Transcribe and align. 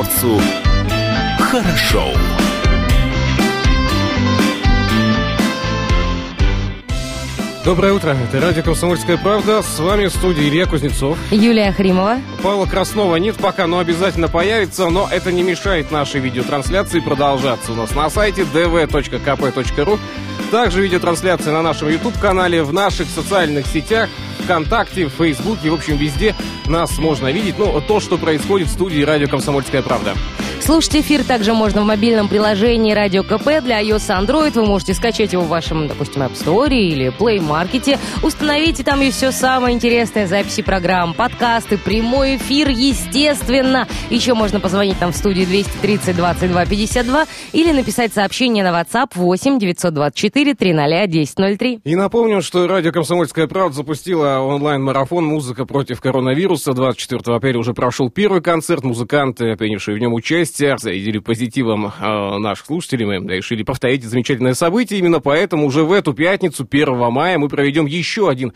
комсомольцу 0.00 0.40
хорошо. 1.38 2.04
Доброе 7.62 7.92
утро, 7.92 8.16
это 8.28 8.40
радио 8.40 8.62
«Комсомольская 8.62 9.18
правда». 9.18 9.60
С 9.60 9.78
вами 9.78 10.06
в 10.06 10.10
студии 10.10 10.48
Илья 10.48 10.64
Кузнецов. 10.64 11.18
Юлия 11.30 11.72
Хримова. 11.72 12.16
Павла 12.42 12.64
Краснова 12.64 13.16
нет 13.16 13.36
пока, 13.36 13.66
но 13.66 13.78
обязательно 13.78 14.28
появится. 14.28 14.88
Но 14.88 15.08
это 15.10 15.30
не 15.30 15.42
мешает 15.42 15.90
нашей 15.90 16.20
видеотрансляции 16.20 17.00
продолжаться 17.00 17.72
у 17.72 17.74
нас 17.74 17.94
на 17.94 18.08
сайте 18.08 18.42
dv.kp.ru. 18.42 19.98
Также 20.50 20.80
видеотрансляция 20.80 21.52
на 21.52 21.60
нашем 21.60 21.90
YouTube-канале, 21.90 22.62
в 22.62 22.72
наших 22.72 23.08
социальных 23.08 23.66
сетях, 23.66 24.08
ВКонтакте, 24.40 25.06
в 25.06 25.10
Фейсбуке, 25.10 25.70
в 25.70 25.74
общем, 25.74 25.96
везде 25.96 26.34
нас 26.66 26.98
можно 26.98 27.30
видеть. 27.30 27.56
Ну, 27.58 27.80
то, 27.80 28.00
что 28.00 28.18
происходит 28.18 28.68
в 28.68 28.72
студии 28.72 29.02
радио 29.02 29.28
«Комсомольская 29.28 29.82
правда». 29.82 30.14
Слушать 30.60 30.96
эфир 30.96 31.24
также 31.24 31.54
можно 31.54 31.82
в 31.82 31.84
мобильном 31.84 32.28
приложении 32.28 32.92
Радио 32.92 33.22
КП 33.22 33.62
для 33.62 33.82
iOS 33.82 34.06
и 34.08 34.24
Android. 34.24 34.52
Вы 34.52 34.66
можете 34.66 34.94
скачать 34.94 35.32
его 35.32 35.42
в 35.42 35.48
вашем, 35.48 35.88
допустим, 35.88 36.22
App 36.22 36.34
Store 36.34 36.68
или 36.68 37.08
Play 37.08 37.38
Market. 37.38 37.98
Установите 38.22 38.84
там 38.84 39.00
и 39.02 39.10
все 39.10 39.32
самое 39.32 39.74
интересное, 39.74 40.26
записи 40.26 40.62
программ, 40.62 41.14
подкасты, 41.14 41.78
прямой 41.78 42.36
эфир, 42.36 42.68
естественно. 42.68 43.88
Еще 44.10 44.34
можно 44.34 44.60
позвонить 44.60 45.00
нам 45.00 45.12
в 45.12 45.16
студии 45.16 45.44
230 45.44 46.14
22 46.14 46.66
52 46.66 47.26
или 47.52 47.72
написать 47.72 48.12
сообщение 48.12 48.62
на 48.62 48.80
WhatsApp 48.80 49.12
8 49.14 49.58
924 49.58 50.54
300 50.54 50.84
1003. 50.84 51.80
И 51.84 51.96
напомню, 51.96 52.42
что 52.42 52.68
радио 52.68 52.92
«Комсомольская 52.92 53.48
правда» 53.48 53.76
запустила 53.76 54.38
онлайн-марафон 54.40 55.24
«Музыка 55.24 55.64
против 55.64 56.00
коронавируса». 56.00 56.74
24 56.74 57.34
апреля 57.34 57.58
уже 57.58 57.72
прошел 57.72 58.10
первый 58.10 58.42
концерт. 58.42 58.84
Музыканты, 58.84 59.56
принявшие 59.56 59.96
в 59.96 59.98
нем 59.98 60.12
участие, 60.12 60.49
новостях, 60.50 60.80
зарядили 60.80 61.18
позитивом 61.18 61.86
э, 61.86 62.38
наших 62.38 62.66
слушателей, 62.66 63.06
мы 63.06 63.36
решили 63.36 63.62
повторить 63.62 64.04
замечательное 64.04 64.54
событие. 64.54 64.98
Именно 64.98 65.20
поэтому 65.20 65.66
уже 65.66 65.84
в 65.84 65.92
эту 65.92 66.12
пятницу, 66.12 66.66
1 66.68 67.12
мая, 67.12 67.38
мы 67.38 67.48
проведем 67.48 67.86
еще 67.86 68.28
один 68.28 68.52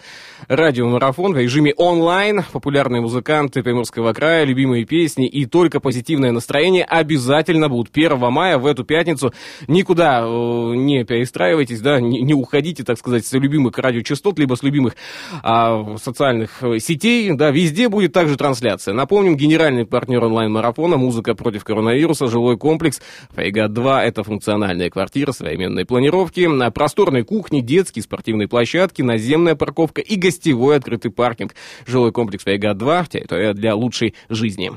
радиомарафон 0.49 1.35
в 1.35 1.39
режиме 1.39 1.73
онлайн. 1.77 2.45
Популярные 2.53 3.01
музыканты 3.01 3.63
Приморского 3.63 4.13
края, 4.13 4.45
любимые 4.45 4.85
песни 4.85 5.29
и 5.29 5.47
только 5.47 5.81
позитивное 5.81 6.33
настроение 6.33 6.85
обязательно 6.85 7.69
будут 7.69 7.91
1 7.95 8.19
мая 8.19 8.59
в 8.59 8.67
эту 8.67 8.85
пятницу. 8.85 9.33
Никуда 9.69 10.23
э, 10.23 10.75
не 10.75 11.05
перестраивайтесь, 11.05 11.81
да, 11.81 12.01
не, 12.01 12.23
не 12.23 12.35
уходите, 12.35 12.83
так 12.83 12.99
сказать, 12.99 13.25
с 13.25 13.33
любимых 13.33 13.79
радиочастот, 13.79 14.39
либо 14.39 14.55
с 14.55 14.63
любимых 14.63 14.97
э, 15.43 15.97
социальных 16.03 16.63
сетей, 16.79 17.31
да, 17.35 17.51
везде 17.51 17.89
будет 17.89 18.13
также 18.13 18.37
трансляция. 18.37 18.95
Напомним, 18.95 19.37
генеральный 19.37 19.87
партнер 19.87 20.25
онлайн-марафона 20.25 20.97
«Музыка 20.97 21.35
против 21.35 21.65
коронавируса» 21.65 21.84
коронавируса, 21.85 22.29
жилой 22.29 22.57
комплекс 22.57 23.01
«Фрегат-2»— 23.35 24.01
это 24.03 24.25
функциональная 24.25 24.89
квартира 24.91 25.33
современной 25.33 25.85
планировки, 25.85 26.49
просторной 26.71 27.25
кухни, 27.25 27.61
детские 27.61 28.03
спортивные 28.03 28.49
площадки, 28.49 29.03
наземная 29.03 29.55
парковка 29.55 30.01
и 30.01 30.17
гостевой 30.17 30.77
открытый 30.77 31.11
паркинг. 31.11 31.55
Жилой 31.87 32.13
комплекс 32.13 32.45
«Фрегат-2»— 32.45 33.09
территория 33.11 33.53
для 33.53 33.75
лучшей 33.75 34.15
жизни. 34.31 34.73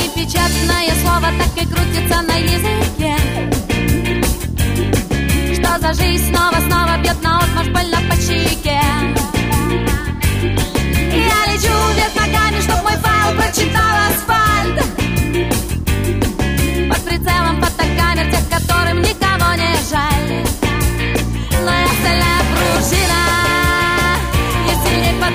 Непечатное 0.00 0.94
слово 1.02 1.28
так 1.38 1.62
и 1.62 1.66
крутится 1.66 2.22
на 2.22 2.36
языке 2.36 2.83
жизнь 5.94 6.34
снова-снова 6.34 6.98
бьет 6.98 7.22
на 7.22 7.38
отмашь 7.38 7.68
больно 7.68 7.98
по 8.08 8.16
щеке. 8.16 8.80
Я 11.12 11.52
лечу 11.52 11.72
вверх 11.94 12.14
ногами, 12.14 12.60
чтоб 12.60 12.82
мой 12.82 12.96
файл 13.02 13.36
прочитал 13.36 13.96
асфальт. 14.08 14.76
Под 16.88 17.00
прицелом 17.04 17.62
фотокамер 17.62 18.30
тех, 18.30 18.48
которым 18.50 19.02
никого 19.02 19.54
не 19.54 19.74
жаль. 19.90 20.44
Но 21.64 21.70
я 21.70 21.88
стальная 22.00 22.42
пружина, 22.54 23.20
я 24.68 24.74
сильней 24.84 25.20
под 25.20 25.34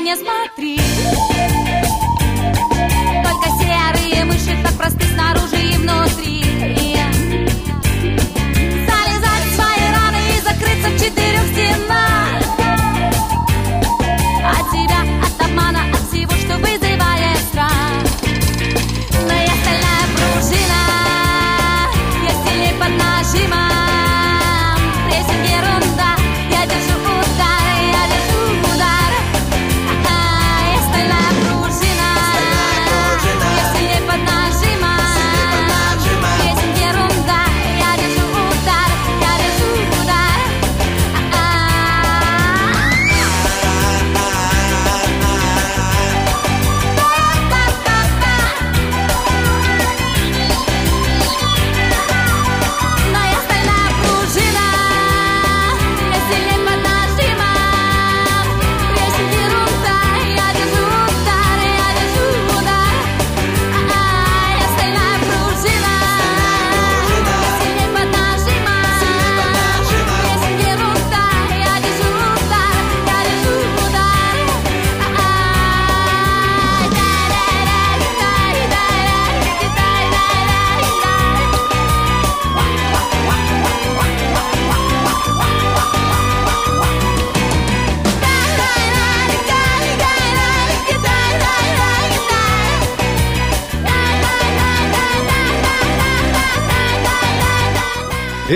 не 0.00 0.16
смотри 0.16 0.81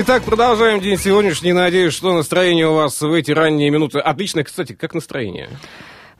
Итак, 0.08 0.22
продолжаем 0.22 0.78
день 0.80 0.98
сегодняшний. 0.98 1.52
Надеюсь, 1.52 1.92
что 1.92 2.12
настроение 2.12 2.68
у 2.68 2.74
вас 2.74 3.00
в 3.00 3.12
эти 3.12 3.32
ранние 3.32 3.70
минуты 3.70 3.98
отличное. 3.98 4.44
Кстати, 4.44 4.72
как 4.72 4.94
настроение? 4.94 5.48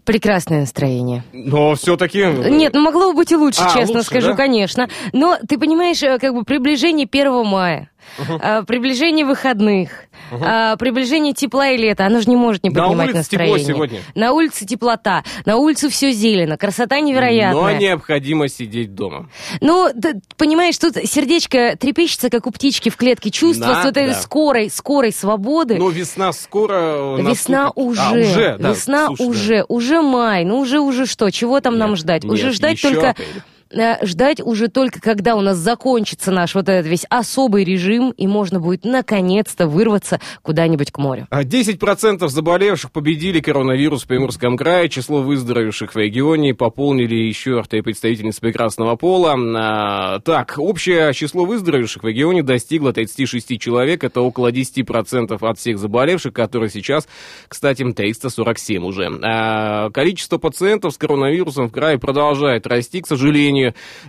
Прекрасное 0.05 0.63
настроение. 0.63 1.23
Но 1.33 1.77
все-таки... 1.77 2.25
Нет, 2.25 2.75
ну 2.75 2.81
могло 2.81 3.13
бы 3.13 3.19
быть 3.19 3.31
и 3.31 3.37
лучше, 3.37 3.61
А, 3.63 3.73
честно 3.73 3.99
лучше, 3.99 4.07
скажу, 4.07 4.31
да? 4.31 4.35
конечно. 4.35 4.89
Но 5.13 5.39
ты 5.49 5.57
понимаешь, 5.57 6.03
э, 6.03 6.19
как 6.19 6.35
бы 6.35 6.43
приближение 6.43 7.07
1 7.07 7.45
мая, 7.47 7.89
э, 8.19 8.65
приближение 8.65 9.25
выходных, 9.25 10.06
а, 10.31 10.77
приближение 10.77 11.33
тепла 11.33 11.69
и 11.71 11.77
лета, 11.77 12.07
оно 12.07 12.21
же 12.21 12.29
не 12.29 12.37
может 12.37 12.63
не 12.65 12.71
На 12.71 12.83
поднимать 12.83 13.09
улице 13.15 13.31
тепло 13.31 13.47
настроение. 13.47 13.75
сегодня. 13.75 14.01
На 14.15 14.33
улице 14.33 14.67
теплота, 14.67 15.25
на 15.45 15.57
улице 15.57 15.89
все 15.89 16.11
зелено, 16.13 16.57
красота 16.57 17.01
невероятная. 17.01 17.63
Но 17.63 17.71
необходимо 17.73 18.49
сидеть 18.49 18.95
дома. 18.95 19.29
Ну, 19.61 19.89
да, 19.95 20.13
понимаешь, 20.37 20.77
тут 20.79 20.97
сердечко 21.05 21.77
трепещется, 21.79 22.31
как 22.31 22.47
у 22.47 22.51
птички 22.51 22.89
в 22.89 22.97
клетке, 22.97 23.31
чувство 23.31 23.67
Да, 23.69 23.83
с 23.83 23.85
вот 23.85 23.97
этой 23.97 24.09
да. 24.09 24.15
скорой, 24.15 24.71
скорой 24.71 25.13
свободы. 25.13 25.77
Но 25.77 25.91
весна 25.91 26.33
скоро 26.33 27.17
Весна 27.17 27.65
наступит. 27.65 27.87
уже, 27.89 28.01
А, 28.03 28.13
уже, 28.13 28.57
да, 28.59 28.71
весна 28.71 29.07
слушай, 29.07 29.19
да. 29.19 29.27
уже, 29.31 29.65
уже 29.69 30.03
май, 30.03 30.45
ну 30.45 30.59
уже 30.61 30.81
уже 30.81 31.07
что, 31.07 31.31
чего 31.31 31.61
там 31.61 31.79
нам 31.79 31.91
Нет, 31.91 31.99
ждать? 31.99 32.25
нет, 32.25 32.33
уже 32.33 32.53
ждать 32.53 32.81
только 32.81 33.11
апрель. 33.11 33.27
Э, 33.71 34.05
ждать 34.07 34.41
уже 34.41 34.69
только 34.69 35.01
когда 35.01 35.37
у 35.37 35.41
нас 35.41 35.57
закончится 35.57 36.31
наш 36.31 36.55
вот 36.55 36.69
этот 36.69 36.87
весь 36.87 37.05
особый 37.09 37.65
режим 37.65 38.11
и 38.11 38.27
можно 38.27 38.61
будет 38.61 38.85
наконец-то 38.85 39.67
вырваться 39.67 40.21
куда-нибудь 40.43 40.91
к 40.91 40.99
морю. 40.99 41.27
А 41.31 41.43
10% 41.43 42.27
заболевших 42.29 42.93
победили 42.93 43.41
коронавирус 43.41 44.05
в 44.05 44.07
Приморском 44.07 44.57
крае. 44.57 44.89
Число 44.89 45.23
выздоровевших 45.23 45.95
в 45.95 45.99
регионе 45.99 46.55
пополнили 46.55 47.15
еще 47.15 47.63
и 47.71 47.81
представительницы 47.81 48.41
прекрасного 48.41 48.97
пола. 48.97 49.35
А, 49.37 50.21
так, 50.21 50.55
общее 50.59 51.13
число 51.13 51.45
выздоровевших 51.45 52.03
в 52.03 52.07
регионе 52.07 52.43
достигло 52.43 52.93
36 52.93 53.59
человек. 53.59 54.05
Это 54.05 54.21
около 54.21 54.53
10% 54.53 55.37
от 55.41 55.59
всех 55.59 55.79
заболевших, 55.79 56.33
которые 56.33 56.71
сейчас, 56.71 57.09
кстати, 57.49 57.85
347 57.91 58.85
уже. 58.85 59.11
А, 59.23 59.91
количество 59.91 60.39
пациентов 60.39 60.95
с 60.95 60.99
коронавирусом 60.99 61.69
в 61.69 61.73
крае 61.73 61.99
продолжает 61.99 62.67
расти, 62.67 63.01
к 63.01 63.07
сожалению. 63.07 63.56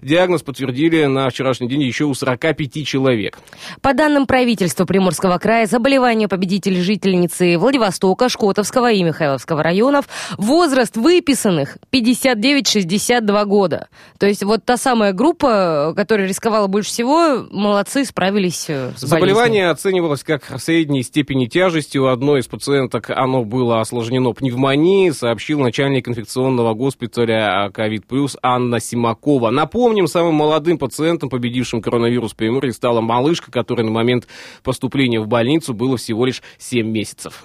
Диагноз 0.02 0.42
подтвердили 0.44 1.06
на 1.06 1.30
вчерашний 1.30 1.68
день 1.68 1.84
еще 1.84 2.06
у 2.06 2.14
45 2.14 2.86
человек. 2.86 3.40
По 3.82 3.94
данным 3.94 4.28
правительства 4.28 4.86
Приморского 4.86 5.38
края, 5.38 5.66
заболевания 5.66 6.28
победителей 6.28 6.82
жительницы 6.82 7.58
Владивостока, 7.58 8.30
Шкотовского 8.30 8.92
и 8.92 9.04
Михайловского 9.04 9.64
районов, 9.64 10.06
возраст 10.38 10.98
выписанных 10.98 11.78
59-62 11.92 13.46
года. 13.46 13.88
То 14.20 14.28
есть 14.28 14.44
вот 14.44 14.66
та 14.66 14.78
самая 14.78 15.14
группа, 15.14 15.94
которая 15.96 16.28
рисковала 16.28 16.68
больше 16.68 16.90
всего, 16.90 17.46
молодцы, 17.52 18.06
справились 18.06 18.66
э, 18.70 18.92
с 18.96 19.02
болезнью. 19.02 19.08
Заболевание 19.08 19.70
оценивалось 19.70 20.24
как 20.24 20.44
средней 20.60 21.04
степени 21.04 21.46
тяжести. 21.46 21.98
У 21.98 22.08
одной 22.08 22.42
из 22.42 22.48
пациенток 22.48 23.10
оно 23.10 23.44
было 23.44 23.82
осложнено 23.82 24.32
пневмонией, 24.34 25.12
сообщил 25.14 25.60
начальник 25.60 26.08
инфекционного 26.08 26.74
госпиталя 26.74 27.70
ковид 27.74 28.06
плюс 28.06 28.38
Анна 28.42 28.80
Симакова. 28.80 29.37
Напомним, 29.40 30.08
самым 30.08 30.36
молодым 30.36 30.78
пациентом, 30.78 31.30
победившим 31.30 31.82
коронавирус 31.82 32.34
в 32.34 32.36
Приморье, 32.36 32.74
стала 32.74 33.02
малышка, 33.02 33.52
которой 33.52 33.84
на 33.84 33.92
момент 33.92 34.28
поступления 34.64 35.20
в 35.20 35.28
больницу 35.28 35.74
было 35.74 35.98
всего 35.98 36.26
лишь 36.26 36.42
7 36.58 36.88
месяцев. 36.88 37.44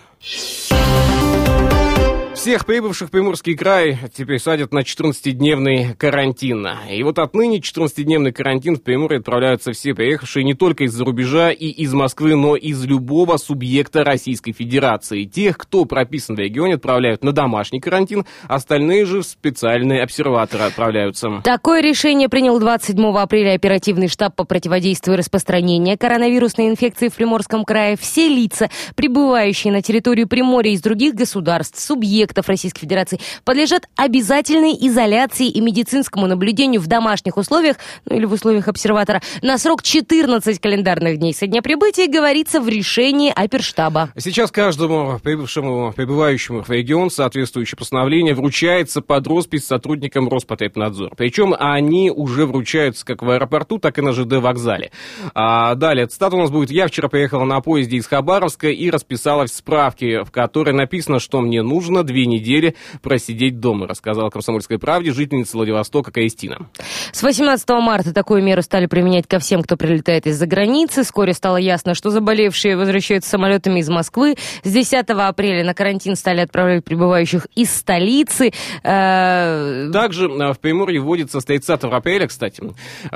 Всех 2.35 2.65
прибывших 2.65 3.09
в 3.09 3.11
Приморский 3.13 3.55
край 3.55 3.99
теперь 4.17 4.39
садят 4.39 4.73
на 4.73 4.81
14-дневный 4.81 5.95
карантин. 5.95 6.67
И 6.91 7.03
вот 7.03 7.19
отныне 7.19 7.59
14-дневный 7.59 8.33
карантин 8.33 8.77
в 8.77 8.83
Приморье 8.83 9.19
отправляются 9.19 9.73
все 9.73 9.95
приехавшие 9.95 10.43
не 10.43 10.55
только 10.55 10.85
из-за 10.85 11.05
рубежа 11.05 11.51
и 11.51 11.67
из 11.67 11.93
Москвы, 11.93 12.35
но 12.35 12.57
и 12.57 12.69
из 12.69 12.85
любого 12.85 13.37
субъекта 13.37 14.03
Российской 14.03 14.53
Федерации. 14.53 15.25
Тех, 15.25 15.59
кто 15.59 15.85
прописан 15.85 16.35
в 16.35 16.39
регионе, 16.39 16.75
отправляют 16.75 17.23
на 17.23 17.33
домашний 17.33 17.81
карантин, 17.81 18.25
остальные 18.49 19.05
же 19.05 19.21
в 19.21 19.27
специальные 19.27 20.03
обсерваторы 20.03 20.65
отправляются. 20.65 21.43
Такое 21.45 21.83
решение 21.83 22.31
принял 22.31 22.59
27 22.59 23.15
апреля 23.19 23.55
оперативный 23.55 24.09
штаб 24.09 24.35
по 24.35 24.45
противодействию 24.45 25.19
распространения 25.19 25.99
коронавирусной 25.99 26.71
инфекции 26.71 27.09
в 27.09 27.15
Приморском 27.15 27.65
крае. 27.65 27.97
Все 27.97 28.29
лица, 28.29 28.71
прибывающие 28.97 29.73
на 29.73 29.83
территорию 29.83 30.27
Приморья 30.27 30.73
из 30.73 30.81
других 30.81 31.15
государств, 31.15 31.79
субъектов 31.79 32.22
Российской 32.49 32.81
Федерации, 32.81 33.21
подлежат 33.45 33.89
обязательной 33.97 34.77
изоляции 34.79 35.49
и 35.49 35.61
медицинскому 35.61 36.27
наблюдению 36.27 36.81
в 36.81 36.87
домашних 36.87 37.37
условиях, 37.37 37.77
ну 38.05 38.17
или 38.17 38.25
в 38.25 38.33
условиях 38.33 38.69
обсерватора, 38.69 39.21
на 39.43 39.59
срок 39.59 39.83
14 39.83 40.61
календарных 40.61 41.19
дней 41.19 41.35
со 41.35 41.47
дня 41.47 41.63
прибытия, 41.63 42.07
говорится 42.07 42.61
в 42.61 42.69
решении 42.69 43.33
оперштаба. 43.35 44.11
Сейчас 44.17 44.51
каждому 44.51 45.19
прибывшему, 45.23 45.93
прибывающему 45.93 46.63
в 46.63 46.71
регион 46.71 47.11
соответствующее 47.11 47.77
постановление 47.79 48.35
вручается 48.35 49.01
под 49.01 49.27
роспись 49.27 49.67
сотрудникам 49.67 50.29
Роспотребнадзора. 50.29 51.15
Причем 51.17 51.55
они 51.59 52.11
уже 52.11 52.47
вручаются 52.47 53.05
как 53.05 53.23
в 53.23 53.31
аэропорту, 53.31 53.79
так 53.79 53.99
и 53.99 54.03
на 54.03 54.13
ЖД 54.13 54.35
вокзале. 54.35 54.91
А 55.35 55.75
далее, 55.75 56.07
цитата 56.07 56.37
у 56.37 56.41
нас 56.41 56.51
будет. 56.51 56.71
Я 56.71 56.87
вчера 56.89 57.09
приехала 57.09 57.45
на 57.45 57.61
поезде 57.61 57.97
из 57.97 58.07
Хабаровска 58.07 58.69
и 58.69 58.91
расписалась 58.91 59.51
в 59.51 59.57
справке, 59.57 60.25
в 60.25 60.31
которой 60.31 60.75
написано, 60.75 61.19
что 61.19 61.41
мне 61.41 61.63
нужно 61.63 62.03
две 62.13 62.27
недели 62.27 62.77
просидеть 63.03 63.59
дома, 63.59 63.87
рассказала 63.89 64.31
«Комсомольской 64.31 64.79
правде» 64.79 65.13
жительница 65.13 65.57
Владивостока 65.57 66.11
Кристина. 66.13 66.69
С 67.13 67.23
18 67.23 67.69
марта 67.71 68.13
такую 68.13 68.43
меру 68.43 68.63
стали 68.63 68.87
применять 68.87 69.27
ко 69.27 69.39
всем, 69.39 69.63
кто 69.63 69.77
прилетает 69.77 70.27
из-за 70.27 70.47
границы. 70.47 71.03
Вскоре 71.03 71.33
стало 71.33 71.57
ясно, 71.57 71.95
что 71.95 72.11
заболевшие 72.11 72.77
возвращаются 72.77 73.31
самолетами 73.31 73.81
из 73.81 73.89
Москвы. 73.89 74.37
С 74.63 74.71
10 74.71 75.05
апреля 75.09 75.65
на 75.65 75.75
карантин 75.75 76.17
стали 76.17 76.41
отправлять 76.41 76.85
прибывающих 76.85 77.47
из 77.55 77.75
столицы. 77.75 78.53
Э, 78.83 79.91
Также 79.93 80.27
а, 80.27 80.53
в 80.53 80.61
Приморье 80.61 81.01
вводится 81.01 81.41
с 81.41 81.45
30 81.45 81.85
апреля, 81.85 82.27
кстати, 82.27 82.63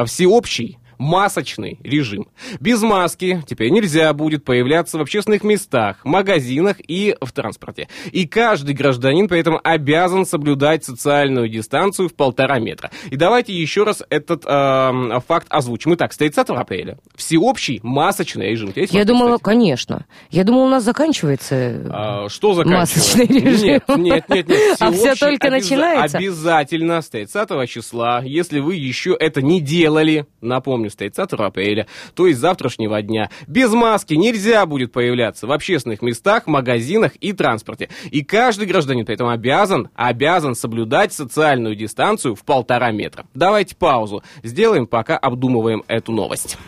всеобщий 0.06 0.78
масочный 0.98 1.78
режим. 1.82 2.28
Без 2.60 2.82
маски 2.82 3.42
теперь 3.46 3.70
нельзя 3.70 4.12
будет 4.12 4.44
появляться 4.44 4.98
в 4.98 5.00
общественных 5.00 5.44
местах, 5.44 6.04
магазинах 6.04 6.76
и 6.86 7.16
в 7.20 7.32
транспорте. 7.32 7.88
И 8.12 8.26
каждый 8.26 8.74
гражданин 8.74 9.28
при 9.28 9.40
этом 9.40 9.58
обязан 9.62 10.26
соблюдать 10.26 10.84
социальную 10.84 11.48
дистанцию 11.48 12.08
в 12.08 12.14
полтора 12.14 12.58
метра. 12.58 12.90
И 13.10 13.16
давайте 13.16 13.52
еще 13.54 13.84
раз 13.84 14.02
этот 14.10 14.44
э, 14.46 15.20
факт 15.26 15.46
озвучим. 15.50 15.94
Итак, 15.94 16.12
с 16.12 16.16
30 16.16 16.48
апреля 16.50 16.98
всеобщий 17.14 17.80
масочный 17.82 18.50
режим. 18.50 18.72
Есть 18.74 18.92
Я 18.92 19.04
думала, 19.04 19.36
кстати? 19.36 19.42
конечно. 19.56 20.06
Я 20.30 20.44
думала, 20.44 20.64
у 20.66 20.68
нас 20.68 20.84
заканчивается... 20.84 21.86
А, 21.90 22.28
что 22.28 22.54
заканчивается? 22.54 22.98
Масочный 22.98 23.26
режим. 23.40 23.66
Нет, 23.66 23.84
нет, 23.88 24.28
нет, 24.28 24.48
нет. 24.48 24.76
А 24.80 24.90
Всеобщий 24.92 25.18
только 25.20 25.48
обяза- 25.48 25.50
начинается? 25.50 26.18
Обязательно 26.18 27.00
с 27.02 27.08
30 27.08 27.68
числа, 27.68 28.20
если 28.22 28.60
вы 28.60 28.74
еще 28.76 29.16
это 29.18 29.42
не 29.42 29.60
делали, 29.60 30.26
напомню, 30.40 30.85
с 30.90 30.96
30 30.96 31.32
апреля, 31.32 31.86
то 32.14 32.26
есть 32.26 32.38
завтрашнего 32.38 33.00
дня, 33.02 33.30
без 33.46 33.72
маски 33.72 34.14
нельзя 34.14 34.66
будет 34.66 34.92
появляться 34.92 35.46
в 35.46 35.52
общественных 35.52 36.02
местах, 36.02 36.46
магазинах 36.46 37.12
и 37.20 37.32
транспорте. 37.32 37.88
И 38.10 38.22
каждый 38.22 38.66
гражданин 38.66 39.04
при 39.04 39.14
этом 39.14 39.28
обязан, 39.28 39.88
обязан 39.94 40.54
соблюдать 40.54 41.12
социальную 41.12 41.74
дистанцию 41.74 42.34
в 42.34 42.44
полтора 42.44 42.90
метра. 42.92 43.26
Давайте 43.34 43.76
паузу 43.76 44.22
сделаем, 44.42 44.86
пока 44.86 45.16
обдумываем 45.16 45.84
эту 45.88 46.12
новость. 46.12 46.58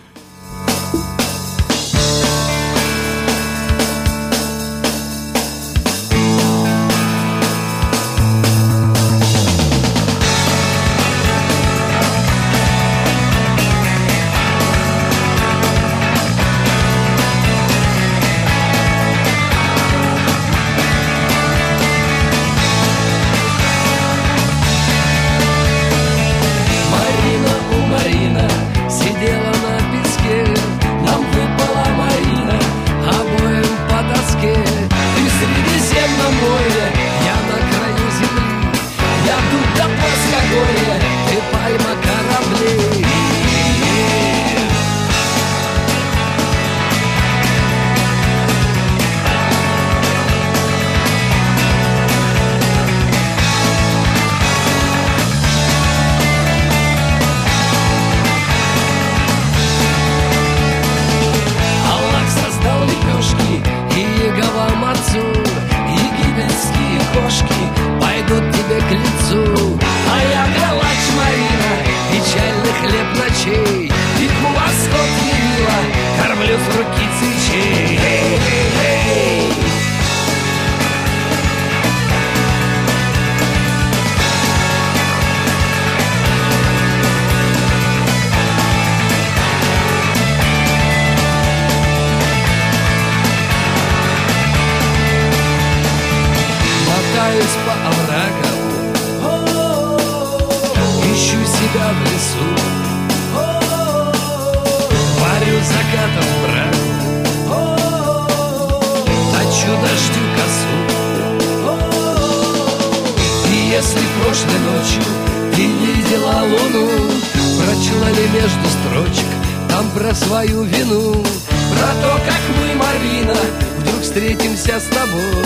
Там 119.78 119.90
про 119.92 120.12
свою 120.12 120.64
вину, 120.64 121.12
про 121.12 121.88
то, 122.02 122.20
как 122.26 122.42
мы, 122.56 122.75
Марина, 122.75 123.37
вдруг 123.78 124.02
встретимся 124.02 124.80
с 124.80 124.87
тобой, 124.87 125.44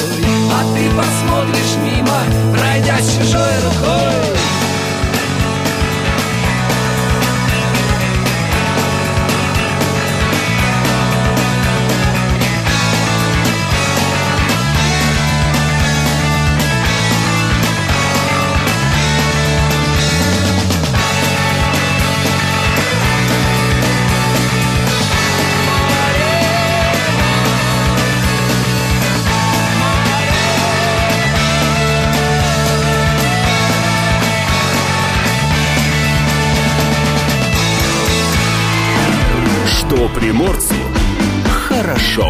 а 0.51 0.75
ты 0.75 0.89
посмотришь 0.97 1.77
мимо, 1.85 2.19
пройдя 2.57 2.97
чужой 2.97 3.55
рукой. 3.63 4.42
Приморцу 40.33 40.75
хорошо. 41.45 42.27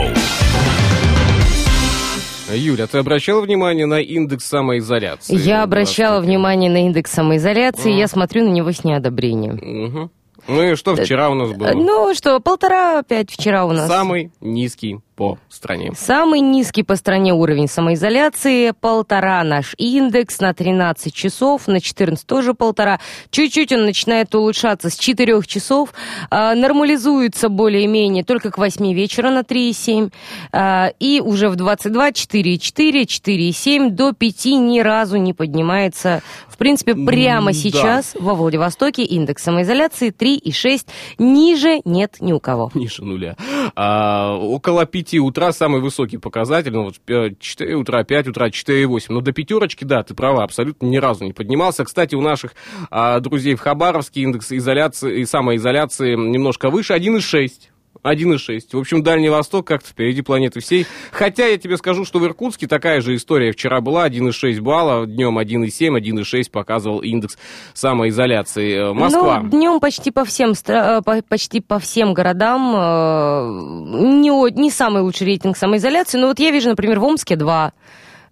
Юля, 2.52 2.88
ты 2.88 2.98
обращала 2.98 3.40
внимание 3.40 3.86
на 3.86 4.00
индекс 4.00 4.46
самоизоляции? 4.46 5.38
Я 5.38 5.62
обращала 5.62 6.20
внимание 6.20 6.68
на 6.68 6.84
индекс 6.84 7.12
самоизоляции, 7.12 7.92
я 7.92 8.08
смотрю 8.08 8.44
на 8.44 8.52
него 8.52 8.72
с 8.72 8.82
неодобрением. 8.82 9.54
Угу. 9.54 10.10
Ну 10.48 10.72
и 10.72 10.74
что 10.74 10.96
вчера 10.96 11.30
у 11.30 11.34
нас 11.34 11.52
было? 11.52 11.70
Ну 11.74 12.12
что, 12.14 12.40
полтора 12.40 12.98
опять 12.98 13.30
вчера 13.30 13.64
у 13.64 13.70
нас. 13.70 13.86
Самый 13.86 14.32
низкий 14.40 14.98
по 15.14 15.38
стране. 15.48 15.92
Самый 15.94 16.40
низкий 16.40 16.82
по 16.82 16.96
стране 16.96 17.32
уровень 17.34 17.68
самоизоляции, 17.68 18.72
полтора 18.72 19.42
наш 19.44 19.74
индекс 19.78 20.40
на 20.40 20.54
13 20.54 21.14
часов, 21.14 21.68
на 21.68 21.80
14 21.80 22.26
тоже 22.26 22.54
полтора. 22.54 22.98
Чуть-чуть 23.30 23.72
он 23.72 23.84
начинает 23.84 24.34
улучшаться 24.34 24.90
с 24.90 24.96
4 24.96 25.42
часов, 25.42 25.92
а, 26.30 26.54
нормализуется 26.54 27.48
более-менее 27.48 28.24
только 28.24 28.50
к 28.50 28.58
8 28.58 28.92
вечера 28.92 29.30
на 29.30 29.42
3,7, 29.42 30.12
а, 30.52 30.92
и 30.98 31.20
уже 31.20 31.48
в 31.48 31.56
22 31.56 32.12
4,4, 32.12 33.06
4,7 33.06 33.90
до 33.90 34.12
5 34.12 34.58
ни 34.58 34.80
разу 34.80 35.16
не 35.16 35.32
поднимается. 35.32 36.22
В 36.48 36.56
принципе, 36.56 36.94
прямо 36.94 37.46
да. 37.46 37.52
сейчас 37.52 38.14
во 38.18 38.34
Владивостоке 38.34 39.02
индекс 39.02 39.42
самоизоляции 39.42 40.10
3,6, 40.10 40.86
ниже 41.18 41.80
нет 41.84 42.16
ни 42.20 42.32
у 42.32 42.40
кого. 42.40 42.70
Ниже 42.74 43.04
нуля. 43.04 43.36
А, 43.74 44.36
около 44.36 44.86
5 44.86 45.01
утра 45.18 45.52
самый 45.52 45.80
высокий 45.80 46.18
показатель. 46.18 46.72
Ну, 46.72 46.84
вот 46.84 46.94
э, 47.08 47.30
4 47.38 47.74
утра, 47.74 48.04
5 48.04 48.28
утра, 48.28 48.48
4,8. 48.48 49.06
Но 49.08 49.20
до 49.20 49.32
пятерочки, 49.32 49.84
да, 49.84 50.02
ты 50.02 50.14
права, 50.14 50.44
абсолютно 50.44 50.86
ни 50.86 50.96
разу 50.96 51.24
не 51.24 51.32
поднимался. 51.32 51.84
Кстати, 51.84 52.14
у 52.14 52.20
наших 52.20 52.54
а, 52.90 53.20
друзей 53.20 53.54
в 53.54 53.60
Хабаровске 53.60 54.22
индекс 54.22 54.52
изоляции 54.52 55.20
и 55.20 55.24
самоизоляции 55.24 56.14
немножко 56.14 56.70
выше, 56.70 56.94
1,6. 56.94 57.71
1,6. 58.04 58.60
В 58.72 58.78
общем, 58.78 59.02
Дальний 59.02 59.28
Восток 59.28 59.66
как-то 59.66 59.88
впереди 59.88 60.22
планеты 60.22 60.60
всей. 60.60 60.86
Хотя 61.12 61.46
я 61.46 61.56
тебе 61.56 61.76
скажу, 61.76 62.04
что 62.04 62.18
в 62.18 62.24
Иркутске 62.26 62.66
такая 62.66 63.00
же 63.00 63.14
история 63.14 63.52
вчера 63.52 63.80
была. 63.80 64.08
1,6 64.08 64.60
балла, 64.60 65.06
днем 65.06 65.38
1,7, 65.38 65.98
1,6 66.00 66.50
показывал 66.50 67.00
индекс 67.00 67.38
самоизоляции. 67.74 68.90
Э, 68.90 68.92
Москва. 68.92 69.40
Ну, 69.42 69.50
днем 69.50 69.80
почти 69.80 70.10
по 70.10 70.24
всем, 70.24 70.52
э, 70.66 71.02
по- 71.02 71.22
почти 71.28 71.60
по 71.60 71.78
всем 71.78 72.12
городам 72.14 72.74
э, 72.74 74.08
не, 74.20 74.50
не 74.60 74.70
самый 74.70 75.02
лучший 75.02 75.26
рейтинг 75.26 75.56
самоизоляции. 75.56 76.18
Но 76.18 76.28
вот 76.28 76.38
я 76.38 76.50
вижу, 76.50 76.70
например, 76.70 76.98
в 76.98 77.04
Омске 77.04 77.36
2, 77.36 77.72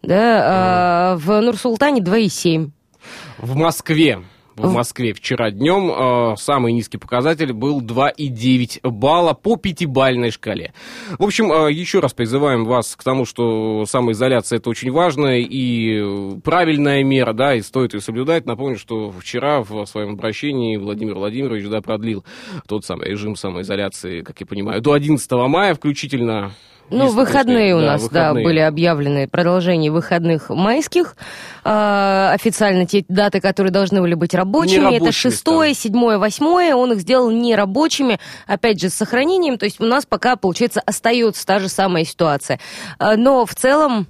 да, 0.03 1.15
э, 1.15 1.17
в 1.19 1.41
Нур-Султане 1.41 2.00
2,7. 2.00 2.71
В 3.39 3.57
Москве. 3.57 4.21
В 4.61 4.75
Москве 4.75 5.14
вчера 5.14 5.50
днем 5.50 5.90
э, 5.90 6.37
самый 6.37 6.75
низкий 6.75 6.99
показатель 6.99 7.55
был 7.55 7.81
2,9 7.81 8.90
балла 8.90 9.33
по 9.33 9.57
пятибалльной 9.57 10.31
шкале. 10.31 10.75
В 11.19 11.25
общем, 11.25 11.50
э, 11.50 11.73
еще 11.73 12.00
раз 12.00 12.12
призываем 12.12 12.67
вас 12.67 12.95
к 12.95 13.02
тому, 13.02 13.25
что 13.25 13.87
самоизоляция 13.87 14.59
это 14.59 14.69
очень 14.69 14.93
важная 14.93 15.38
и 15.38 16.38
правильная 16.40 17.02
мера, 17.02 17.33
да, 17.33 17.55
и 17.55 17.62
стоит 17.62 17.95
ее 17.95 18.00
соблюдать. 18.02 18.45
Напомню, 18.45 18.76
что 18.76 19.11
вчера 19.11 19.62
в 19.62 19.87
своем 19.87 20.12
обращении 20.12 20.76
Владимир 20.76 21.14
Владимирович 21.14 21.67
да, 21.67 21.81
продлил 21.81 22.23
тот 22.69 22.85
самый 22.85 23.09
режим 23.09 23.37
самоизоляции, 23.37 24.21
как 24.21 24.40
я 24.40 24.47
понимаю, 24.47 24.83
до 24.83 24.93
11 24.93 25.31
мая 25.33 25.75
включительно. 25.75 26.52
Ну, 26.91 27.09
выходные 27.09 27.77
у 27.77 27.81
да, 27.81 27.87
нас, 27.87 28.03
выходные. 28.03 28.35
да, 28.35 28.49
были 28.49 28.59
объявлены 28.59 29.29
продолжение 29.29 29.91
выходных 29.91 30.51
майских. 30.51 31.17
А, 31.65 32.33
официально 32.33 32.87
те 32.87 33.05
даты, 33.09 33.41
которые 33.41 33.73
должны 33.73 34.01
были 34.01 34.15
быть 34.15 34.35
рабочими, 34.35 34.81
это 34.81 34.91
Нерабочими 34.91 35.31
6, 35.31 35.37
стали. 35.37 35.73
7, 35.73 36.17
8, 36.19 36.73
он 36.75 36.93
их 36.93 37.01
сделал 37.01 37.31
нерабочими, 37.31 38.19
опять 38.47 38.81
же, 38.81 38.91
с 38.91 38.95
сохранением, 38.95 39.59
то 39.59 39.65
есть 39.65 39.81
у 39.81 39.85
нас 39.85 40.07
пока, 40.07 40.37
получается, 40.37 40.81
остается 40.85 41.47
та 41.47 41.59
же 41.59 41.69
самая 41.69 42.05
ситуация. 42.05 42.61
А, 42.99 43.17
Но 43.17 43.47
в 43.47 43.55
целом 43.55 44.07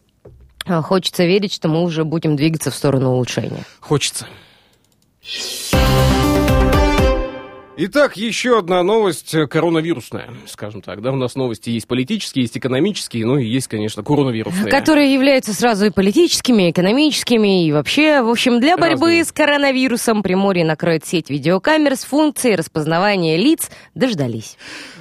а, 0.67 0.83
хочется 0.83 1.25
верить, 1.25 1.53
что 1.53 1.69
мы 1.69 1.83
уже 1.83 2.05
будем 2.05 2.37
двигаться 2.37 2.71
в 2.71 2.75
сторону 2.75 3.11
улучшения. 3.11 3.65
Хочется. 3.81 4.27
Итак, 7.77 8.17
еще 8.17 8.59
одна 8.59 8.83
новость 8.83 9.33
э, 9.33 9.47
коронавирусная, 9.47 10.31
скажем 10.47 10.83
так. 10.83 11.01
Да, 11.03 11.13
у 11.13 11.17
нас 11.17 11.37
новости 11.37 11.71
есть 11.71 11.87
политические, 11.87 12.43
есть 12.43 12.59
экономические, 12.59 13.25
ну 13.25 13.39
и 13.39 13.47
есть, 13.47 13.69
конечно, 13.69 14.03
коронавирусные. 14.03 14.71
Которые 14.71 15.15
являются 15.15 15.55
сразу 15.55 15.87
и 15.87 15.91
политическими, 15.91 16.65
и 16.67 16.71
экономическими, 16.73 17.67
и 17.67 17.73
вообще, 17.73 18.23
в 18.23 18.29
общем, 18.29 18.61
для 18.61 18.77
борьбы 18.77 19.07
Разные. 19.07 19.25
с 19.25 19.33
коронавирусом 19.33 20.23
Приморье 20.23 20.65
накроет 20.65 21.07
сеть 21.07 21.31
видеокамер 21.31 21.97
с 21.97 22.05
функцией 22.05 22.57
распознавания 22.57 23.37
лиц. 23.37 23.71
Дождались. 23.95 24.59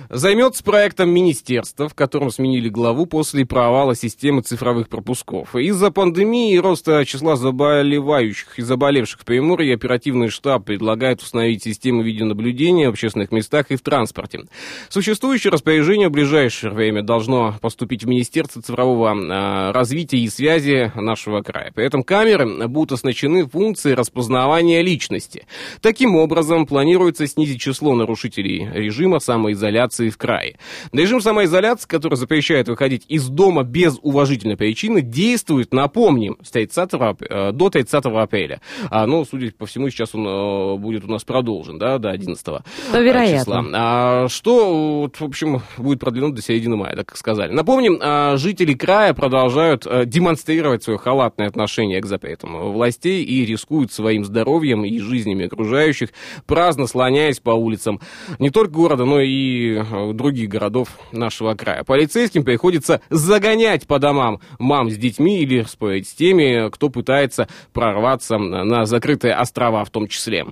Займется 0.10 0.64
проектом 0.64 1.10
министерства, 1.10 1.90
в 1.90 1.96
котором 1.96 2.32
сменили 2.32 2.70
главу 2.70 3.08
после 3.08 3.46
провала 3.46 3.96
системы 3.96 4.42
цифровых 4.42 4.90
пропусков. 4.90 5.56
Из-за 5.56 5.92
пандемии 5.92 6.54
и 6.54 6.60
роста 6.60 7.04
числа 7.06 7.36
заболевающих 7.36 8.58
и 8.58 8.62
заболевших 8.62 9.22
в 9.22 9.26
Приморье 9.26 9.76
оперативный 9.76 10.30
штаб 10.30 10.66
предлагает 10.66 11.22
установить 11.22 11.64
систему 11.64 12.02
видеонаблюдения 12.04 12.69
в 12.70 12.90
общественных 12.90 13.32
местах 13.32 13.68
и 13.70 13.76
в 13.76 13.82
транспорте. 13.82 14.42
Существующее 14.90 15.52
распоряжение 15.52 16.10
в 16.10 16.12
ближайшее 16.12 16.72
время 16.72 17.04
должно 17.04 17.56
поступить 17.62 18.04
в 18.04 18.08
Министерство 18.08 18.62
цифрового 18.62 19.12
а, 19.12 19.74
развития 19.74 20.18
и 20.18 20.30
связи 20.30 20.92
нашего 20.96 21.42
края. 21.42 21.72
При 21.74 21.86
этом 21.86 22.04
камеры 22.04 22.68
будут 22.68 22.94
оснащены 22.94 23.48
функцией 23.48 23.96
распознавания 23.96 24.82
личности. 24.82 25.46
Таким 25.82 26.16
образом, 26.16 26.66
планируется 26.66 27.28
снизить 27.28 27.62
число 27.62 27.96
нарушителей 27.96 28.70
режима 28.74 29.20
самоизоляции 29.20 30.10
в 30.10 30.18
крае. 30.18 30.58
Режим 30.92 31.22
самоизоляции, 31.22 31.88
который 31.88 32.16
запрещает 32.16 32.68
выходить 32.68 33.06
из 33.08 33.28
дома 33.28 33.64
без 33.64 33.98
уважительной 34.02 34.58
причины, 34.58 35.02
действует, 35.02 35.74
напомним, 35.74 36.38
с 36.44 36.52
30 36.52 36.94
ап- 36.94 37.26
э, 37.28 37.52
до 37.52 37.70
30 37.70 38.06
апреля. 38.06 38.62
А, 38.90 39.06
ну, 39.08 39.26
судя 39.26 39.52
по 39.52 39.66
всему, 39.66 39.90
сейчас 39.90 40.14
он 40.14 40.28
э, 40.28 40.78
будет 40.78 41.06
у 41.06 41.08
нас 41.08 41.24
продолжен, 41.24 41.78
да, 41.78 41.98
до 41.98 42.10
11 42.10 42.48
То 42.91 43.00
вероятно. 43.00 43.39
числа. 43.39 43.65
А, 43.74 44.27
что, 44.29 45.01
вот, 45.01 45.20
в 45.20 45.24
общем, 45.24 45.62
будет 45.77 46.00
продлено 46.00 46.29
до 46.29 46.41
середины 46.41 46.75
мая, 46.75 46.96
так 46.96 47.08
как 47.08 47.18
сказали. 47.18 47.51
Напомним, 47.51 48.00
а, 48.01 48.38
жители 48.38 48.74
края 48.74 49.13
продолжают 49.13 49.86
а, 49.86 50.06
демонстрировать 50.06 50.84
свое 50.84 51.00
халатное 51.00 51.48
отношение 51.48 52.01
к 52.01 52.06
запретам 52.06 52.72
властей 52.72 53.24
и 53.24 53.46
рискуют 53.46 53.91
своим 53.91 54.25
здоровьем 54.25 54.86
и 54.86 55.00
жизнями 55.00 55.46
окружающих, 55.46 56.10
праздно 56.46 56.88
слоняясь 56.88 57.39
по 57.39 57.51
улицам 57.51 58.00
не 58.39 58.50
только 58.50 58.72
города, 58.72 59.06
но 59.06 59.22
и 59.22 59.77
а, 59.77 60.13
других 60.13 60.50
городов 60.50 60.89
нашего 61.12 61.53
края. 61.56 61.84
Полицейским 61.84 62.44
приходится 62.44 63.01
загонять 63.10 63.88
по 63.88 64.00
домам 64.00 64.39
мам 64.58 64.89
с 64.89 64.98
детьми 64.98 65.39
или 65.41 65.63
спорить 65.63 66.08
с 66.08 66.13
теми, 66.13 66.70
кто 66.70 66.89
пытается 66.89 67.48
прорваться 67.74 68.38
на 68.38 68.86
закрытые 68.86 69.34
острова 69.34 69.84
в 69.84 69.89
том 69.89 70.08
числе. 70.08 70.46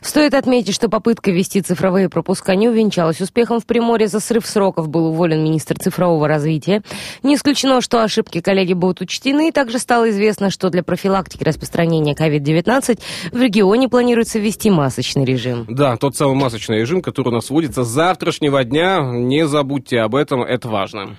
Стоит 0.00 0.34
отметить, 0.34 0.74
что 0.74 0.88
попытка 0.88 1.30
ввести 1.30 1.60
цифровые 1.60 2.08
пропуска 2.08 2.54
не 2.54 2.68
увенчалась 2.68 3.20
успехом 3.20 3.60
в 3.60 3.66
Приморье. 3.66 4.08
За 4.08 4.20
срыв 4.20 4.46
сроков 4.46 4.88
был 4.88 5.06
уволен 5.06 5.44
министр 5.44 5.78
цифрового 5.78 6.28
развития. 6.28 6.82
Не 7.22 7.34
исключено, 7.34 7.80
что 7.80 8.02
ошибки 8.02 8.40
коллеги 8.40 8.72
будут 8.72 9.00
учтены. 9.00 9.52
Также 9.52 9.78
стало 9.78 10.10
известно, 10.10 10.50
что 10.50 10.70
для 10.70 10.82
профилактики 10.82 11.44
распространения 11.44 12.14
COVID-19 12.14 13.00
в 13.32 13.40
регионе 13.40 13.88
планируется 13.88 14.38
ввести 14.38 14.70
масочный 14.70 15.24
режим. 15.24 15.66
Да, 15.68 15.96
тот 15.96 16.16
самый 16.16 16.36
масочный 16.36 16.78
режим, 16.78 17.02
который 17.02 17.28
у 17.28 17.32
нас 17.32 17.50
вводится 17.50 17.84
с 17.84 17.88
завтрашнего 17.88 18.64
дня. 18.64 19.00
Не 19.02 19.46
забудьте 19.46 20.00
об 20.00 20.14
этом, 20.14 20.42
это 20.42 20.68
важно. 20.68 21.16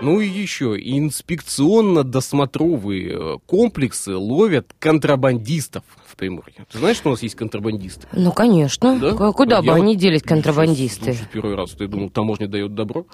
Ну 0.00 0.20
и 0.20 0.28
еще, 0.28 0.76
инспекционно-досмотровые 0.78 3.08
э, 3.08 3.38
комплексы 3.46 4.14
ловят 4.14 4.74
контрабандистов 4.78 5.84
в 6.16 6.18
Приморье. 6.18 6.54
Ты 6.72 6.78
знаешь, 6.78 6.96
что 6.96 7.10
у 7.10 7.12
нас 7.12 7.22
есть 7.22 7.34
контрабандисты? 7.34 8.06
Ну, 8.12 8.32
конечно. 8.32 8.98
Да? 8.98 9.32
Куда 9.32 9.60
бы 9.60 9.72
они 9.74 9.96
делись, 9.96 10.22
контрабандисты? 10.22 11.12
Слушай, 11.12 11.28
первый 11.30 11.56
раз 11.56 11.72
ты 11.72 11.86
думал, 11.86 12.08
таможня 12.08 12.48
дает 12.48 12.74
добро? 12.74 13.04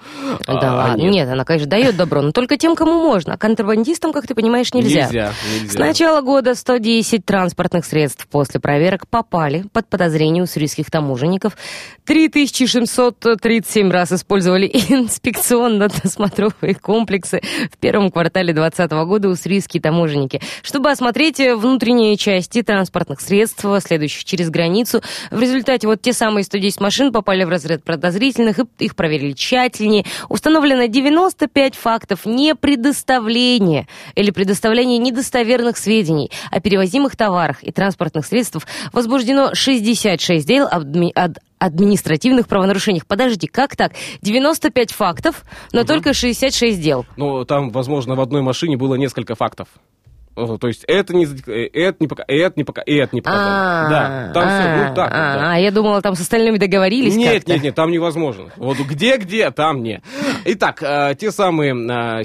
Да 0.47 0.53
А- 0.53 0.71
а 0.71 0.75
ладно, 0.89 1.01
нет. 1.01 1.27
она, 1.27 1.43
конечно, 1.43 1.69
дает 1.69 1.97
добро, 1.97 2.21
но 2.21 2.31
только 2.31 2.55
тем, 2.57 2.75
кому 2.77 2.93
можно. 2.93 3.33
А 3.33 3.37
контрабандистам, 3.37 4.13
как 4.13 4.25
ты 4.25 4.35
понимаешь, 4.35 4.73
нельзя. 4.73 5.07
Нельзя, 5.07 5.33
нельзя. 5.53 5.69
С 5.69 5.77
начала 5.77 6.21
года 6.21 6.55
110 6.55 7.25
транспортных 7.25 7.83
средств 7.85 8.25
после 8.27 8.61
проверок 8.61 9.05
попали 9.09 9.65
под 9.73 9.87
подозрение 9.89 10.41
уссурийских 10.43 10.89
таможенников. 10.89 11.57
3637 12.05 13.91
раз 13.91 14.13
использовали 14.13 14.67
инспекционно-досмотровые 14.89 16.75
комплексы 16.75 17.41
в 17.69 17.77
первом 17.77 18.11
квартале 18.11 18.53
2020 18.53 18.91
года 19.07 19.27
уссурийские 19.27 19.81
таможенники, 19.81 20.39
чтобы 20.61 20.89
осмотреть 20.89 21.39
внутренние 21.39 22.15
части 22.15 22.61
транспортных 22.93 23.21
средств, 23.21 23.65
следующих 23.85 24.23
через 24.23 24.49
границу. 24.49 25.01
В 25.31 25.41
результате 25.41 25.87
вот 25.87 26.01
те 26.01 26.13
самые 26.13 26.43
110 26.43 26.79
машин 26.79 27.11
попали 27.11 27.43
в 27.43 27.49
разряд 27.49 27.83
подозрительных, 27.83 28.59
и 28.59 28.63
их 28.85 28.95
проверили 28.95 29.33
тщательнее. 29.33 30.05
Установлено 30.29 30.85
95 30.85 31.75
фактов 31.75 32.25
непредоставления 32.25 33.87
или 34.15 34.29
предоставления 34.31 34.99
недостоверных 34.99 35.77
сведений 35.77 36.29
о 36.51 36.59
перевозимых 36.61 37.15
товарах 37.15 37.63
и 37.63 37.71
транспортных 37.71 38.25
средствах. 38.25 38.67
Возбуждено 38.91 39.55
66 39.55 40.45
дел 40.47 40.67
об 40.69 40.83
адми- 40.83 41.11
ад- 41.15 41.39
административных 41.57 42.47
правонарушениях. 42.47 43.07
Подожди, 43.07 43.47
как 43.47 43.75
так? 43.75 43.93
95 44.21 44.91
фактов, 44.91 45.43
но 45.71 45.83
только 45.83 46.13
66 46.13 46.79
дел. 46.79 47.05
Ну, 47.17 47.43
там, 47.45 47.71
возможно, 47.71 48.15
в 48.15 48.21
одной 48.21 48.41
машине 48.41 48.77
было 48.77 48.95
несколько 48.95 49.35
фактов. 49.35 49.67
Э, 50.35 50.57
То 50.59 50.67
есть 50.67 50.83
это 50.87 51.13
не, 51.15 51.25
э, 51.25 51.69
это 51.73 51.97
не 51.99 52.07
пока, 52.07 52.23
это 52.27 52.53
не 52.55 52.63
пока, 52.63 52.81
это 52.85 53.15
не 53.15 53.21
показали. 53.21 53.49
А, 53.49 53.89
Да, 53.89 54.31
там 54.33 54.49
все, 54.49 54.89
ну 54.89 54.95
так 54.95 55.11
а, 55.13 55.53
а, 55.53 55.59
я 55.59 55.71
думала, 55.71 56.01
там 56.01 56.15
с 56.15 56.21
остальными 56.21 56.57
договорились 56.57 57.15
Нет, 57.15 57.47
нет, 57.47 57.63
нет, 57.63 57.75
там 57.75 57.91
невозможно. 57.91 58.51
Вот 58.57 58.77
где-где, 58.79 59.51
там 59.51 59.83
не. 59.83 60.01
Итак, 60.45 60.81
э, 60.81 61.15
те 61.19 61.31
самые, 61.31 61.73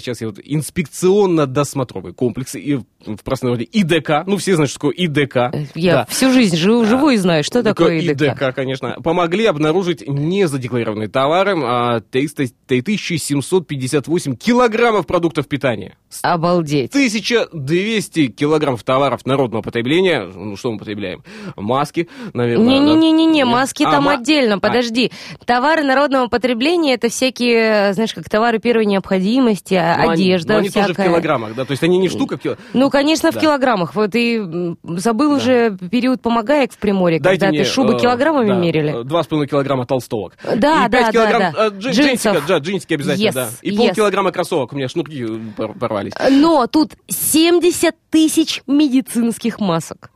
сейчас 0.00 0.20
я 0.20 0.28
вот, 0.28 0.38
инспекционно-досмотровые 0.38 2.14
комплексы, 2.14 2.60
и 2.60 2.76
в 2.76 3.22
простонародье 3.24 3.66
ИДК, 3.66 4.24
ну 4.26 4.36
все 4.36 4.54
знают, 4.54 4.70
что 4.70 4.80
такое 4.80 4.94
ИДК. 4.96 5.36
Я 5.74 5.92
Да. 5.94 6.06
всю 6.08 6.32
жизнь 6.32 6.56
живу, 6.56 6.84
живу 6.84 7.10
и 7.10 7.16
знаю, 7.16 7.44
что 7.44 7.62
такое 7.62 8.00
ИДК. 8.00 8.22
ИДК, 8.22 8.54
конечно. 8.54 8.96
Помогли 9.02 9.46
обнаружить 9.46 10.06
незадекларированные 10.06 11.08
товары, 11.08 11.56
а, 11.62 12.00
300 12.00 12.46
3758 12.66 14.36
килограммов 14.36 15.06
продуктов 15.06 15.48
питания. 15.48 15.96
Обалдеть. 16.22 16.90
1200 16.90 18.28
килограммов 18.28 18.82
товаров 18.82 19.24
народного 19.26 19.62
потребления. 19.62 20.22
Ну, 20.24 20.56
что 20.56 20.72
мы 20.72 20.78
потребляем? 20.78 21.22
Маски, 21.56 22.08
наверное. 22.32 22.66
Не-не-не-не, 22.78 23.44
да? 23.44 23.50
маски 23.50 23.82
А, 23.84 23.90
там 23.90 24.04
ма- 24.04 24.14
отдельно, 24.14 24.54
а, 24.56 24.58
подожди. 24.60 25.12
Товары 25.44 25.82
народного 25.84 26.28
потребления 26.28 26.94
это 26.94 27.08
всякие, 27.08 27.92
знаешь, 27.94 28.14
как 28.14 28.28
товары 28.28 28.58
первой 28.58 28.86
необходимости, 28.86 29.74
а- 29.74 29.96
ну, 29.98 30.10
они- 30.10 30.22
одежда 30.24 30.54
ну, 30.54 30.58
они 30.60 30.70
тоже 30.70 30.86
в 30.88 30.90
всякая. 30.94 31.08
килограммах, 31.08 31.54
да? 31.54 31.64
То 31.64 31.72
есть 31.72 31.82
они 31.82 31.98
не 31.98 32.08
в 32.08 32.12
штуках, 32.12 32.40
кило- 32.42 32.56
Ну, 32.72 32.90
конечно, 32.90 33.30
в 33.30 33.34
Да. 33.34 33.40
килограммах. 33.40 33.94
Вот 33.94 34.14
м, 34.14 34.78
забыл 34.82 35.32
уже 35.34 35.76
период 35.90 36.22
помогаек 36.22 36.72
в 36.72 36.78
Приморье, 36.78 37.20
Дайте 37.20 37.40
когда 37.40 37.50
мне, 37.50 37.64
ты 37.64 37.70
шубы 37.70 37.94
э, 37.94 37.98
килограммами 37.98 38.48
да, 38.48 38.54
мерили. 38.56 39.00
э, 39.00 39.04
Два 39.04 39.22
с 39.22 39.26
половиной 39.26 39.48
килограмма 39.48 39.86
толстовок. 39.86 40.36
Да, 40.44 40.86
и 40.86 40.88
да, 40.88 40.88
пять 40.88 41.06
да, 41.06 41.12
килограмм 41.12 41.52
да. 41.52 41.66
э, 41.66 41.70
джин- 41.70 41.92
джинсика, 41.92 42.42
да, 42.46 42.58
джинсики 42.58 42.94
обязательно, 42.94 43.28
Yes, 43.28 43.32
да. 43.34 43.48
И 43.62 43.70
yes. 43.70 43.76
полкилограмма 43.76 44.32
кроссовок. 44.32 44.72
У 44.72 44.76
меня 44.76 44.88
шнурки 44.88 45.22
э, 45.24 45.68
порвались. 45.98 46.12
Но 46.30 46.66
тут 46.66 46.96
70 47.08 47.94
тысяч 48.10 48.62
медицинских 48.66 49.60
масок. 49.60 50.10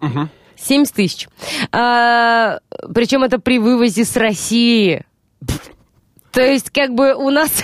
70 0.56 0.94
тысяч. 0.94 1.28
А, 1.72 2.58
причем 2.94 3.24
это 3.24 3.38
при 3.38 3.58
вывозе 3.58 4.04
с 4.04 4.16
России. 4.16 5.04
То 6.32 6.40
есть, 6.40 6.70
как 6.70 6.94
бы 6.94 7.14
у 7.14 7.30
нас 7.30 7.50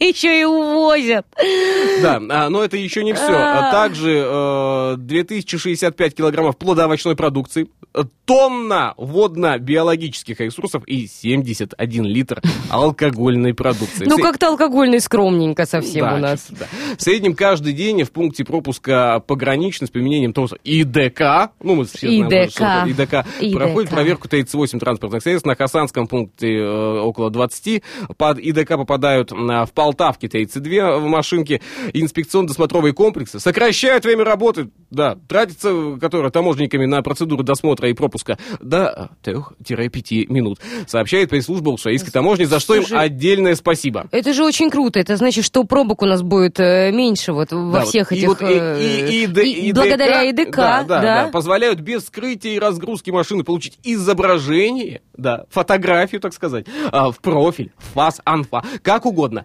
еще 0.00 0.40
и 0.40 0.44
увозят. 0.44 1.26
Да, 2.02 2.20
а, 2.30 2.48
но 2.48 2.64
это 2.64 2.76
еще 2.76 3.04
не 3.04 3.12
все. 3.12 3.34
А. 3.34 3.70
Также 3.70 4.24
э, 4.26 4.96
2065 4.96 6.14
килограммов 6.14 6.56
плодоовощной 6.56 7.14
продукции, 7.14 7.68
э, 7.94 8.04
тонна 8.24 8.94
водно-биологических 8.96 10.40
ресурсов 10.40 10.82
и 10.86 11.06
71 11.06 12.04
литр 12.04 12.40
алкогольной 12.70 13.54
продукции. 13.54 14.06
Ну, 14.06 14.18
как-то 14.18 14.48
алкогольный 14.48 15.00
скромненько 15.00 15.66
совсем 15.66 16.06
Да, 16.06 16.14
у 16.14 16.18
нас. 16.18 16.46
да. 16.50 16.66
В 16.96 17.02
среднем 17.02 17.34
каждый 17.34 17.72
день 17.72 18.04
в 18.04 18.12
пункте 18.12 18.44
пропуска 18.44 19.20
пограничный 19.20 19.88
с 19.88 19.90
применением 19.90 20.34
же 20.34 20.58
ИДК, 20.64 21.52
ну 21.62 21.74
мы 21.74 21.84
все 21.84 22.06
знаем, 22.08 22.28
ИДК, 22.90 23.26
ИДК. 23.40 23.54
проходит 23.54 23.90
проверку 23.90 24.28
38 24.28 24.78
транспортных 24.78 25.22
средств, 25.22 25.46
на 25.46 25.54
Хасанском 25.54 26.06
пункте 26.06 26.48
э, 26.48 27.00
около 27.00 27.30
20, 27.30 27.57
под 28.16 28.38
ИДК 28.38 28.70
попадают 28.76 29.30
в 29.32 29.68
Полтавке 29.74 30.28
32 30.28 30.98
в 30.98 31.06
машинке, 31.06 31.60
инспекционно-досмотровые 31.92 32.92
комплексы, 32.92 33.38
сокращают 33.40 34.04
время 34.04 34.24
работы, 34.24 34.70
да, 34.90 35.16
тратится, 35.28 35.96
которое 36.00 36.30
таможенниками 36.30 36.86
на 36.86 37.02
процедуру 37.02 37.42
досмотра 37.42 37.88
и 37.88 37.92
пропуска 37.94 38.38
до 38.60 39.10
3-5 39.24 40.26
минут, 40.32 40.58
сообщает 40.86 41.30
пресс-служба 41.30 41.70
Усаийской 41.70 42.10
таможни, 42.12 42.44
за 42.44 42.60
что 42.60 42.74
им 42.74 42.84
отдельное 42.90 43.54
спасибо. 43.54 44.06
Это 44.10 44.32
же 44.32 44.44
очень 44.44 44.70
круто. 44.70 44.98
Это 44.98 45.16
значит, 45.16 45.44
что 45.44 45.64
пробок 45.64 46.02
у 46.02 46.06
нас 46.06 46.22
будет 46.22 46.58
э, 46.60 46.90
меньше 46.92 47.32
вот 47.32 47.52
во 47.52 47.72
Да, 47.72 47.80
вот. 47.80 47.88
всех 47.88 48.12
И 48.12 48.16
этих... 48.16 48.28
вот 48.28 48.42
и- 48.42 48.44
э, 48.46 48.80
и- 49.10 49.24
и 49.24 49.68
и 49.68 49.72
благодаря 49.72 50.28
ИДК, 50.30 50.56
да, 50.56 50.82
да, 50.82 51.00
да. 51.00 51.24
да, 51.24 51.30
позволяют 51.30 51.80
без 51.80 52.06
скрытия 52.06 52.52
и 52.52 52.58
разгрузки 52.58 53.10
машины 53.10 53.44
получить 53.44 53.78
изображение, 53.84 55.02
да, 55.16 55.44
фотографию, 55.50 56.20
так 56.20 56.32
сказать, 56.32 56.66
а, 56.90 57.10
в 57.10 57.20
профиль, 57.48 57.72
фас, 57.94 58.20
анфа, 58.24 58.62
как 58.82 59.06
угодно, 59.06 59.42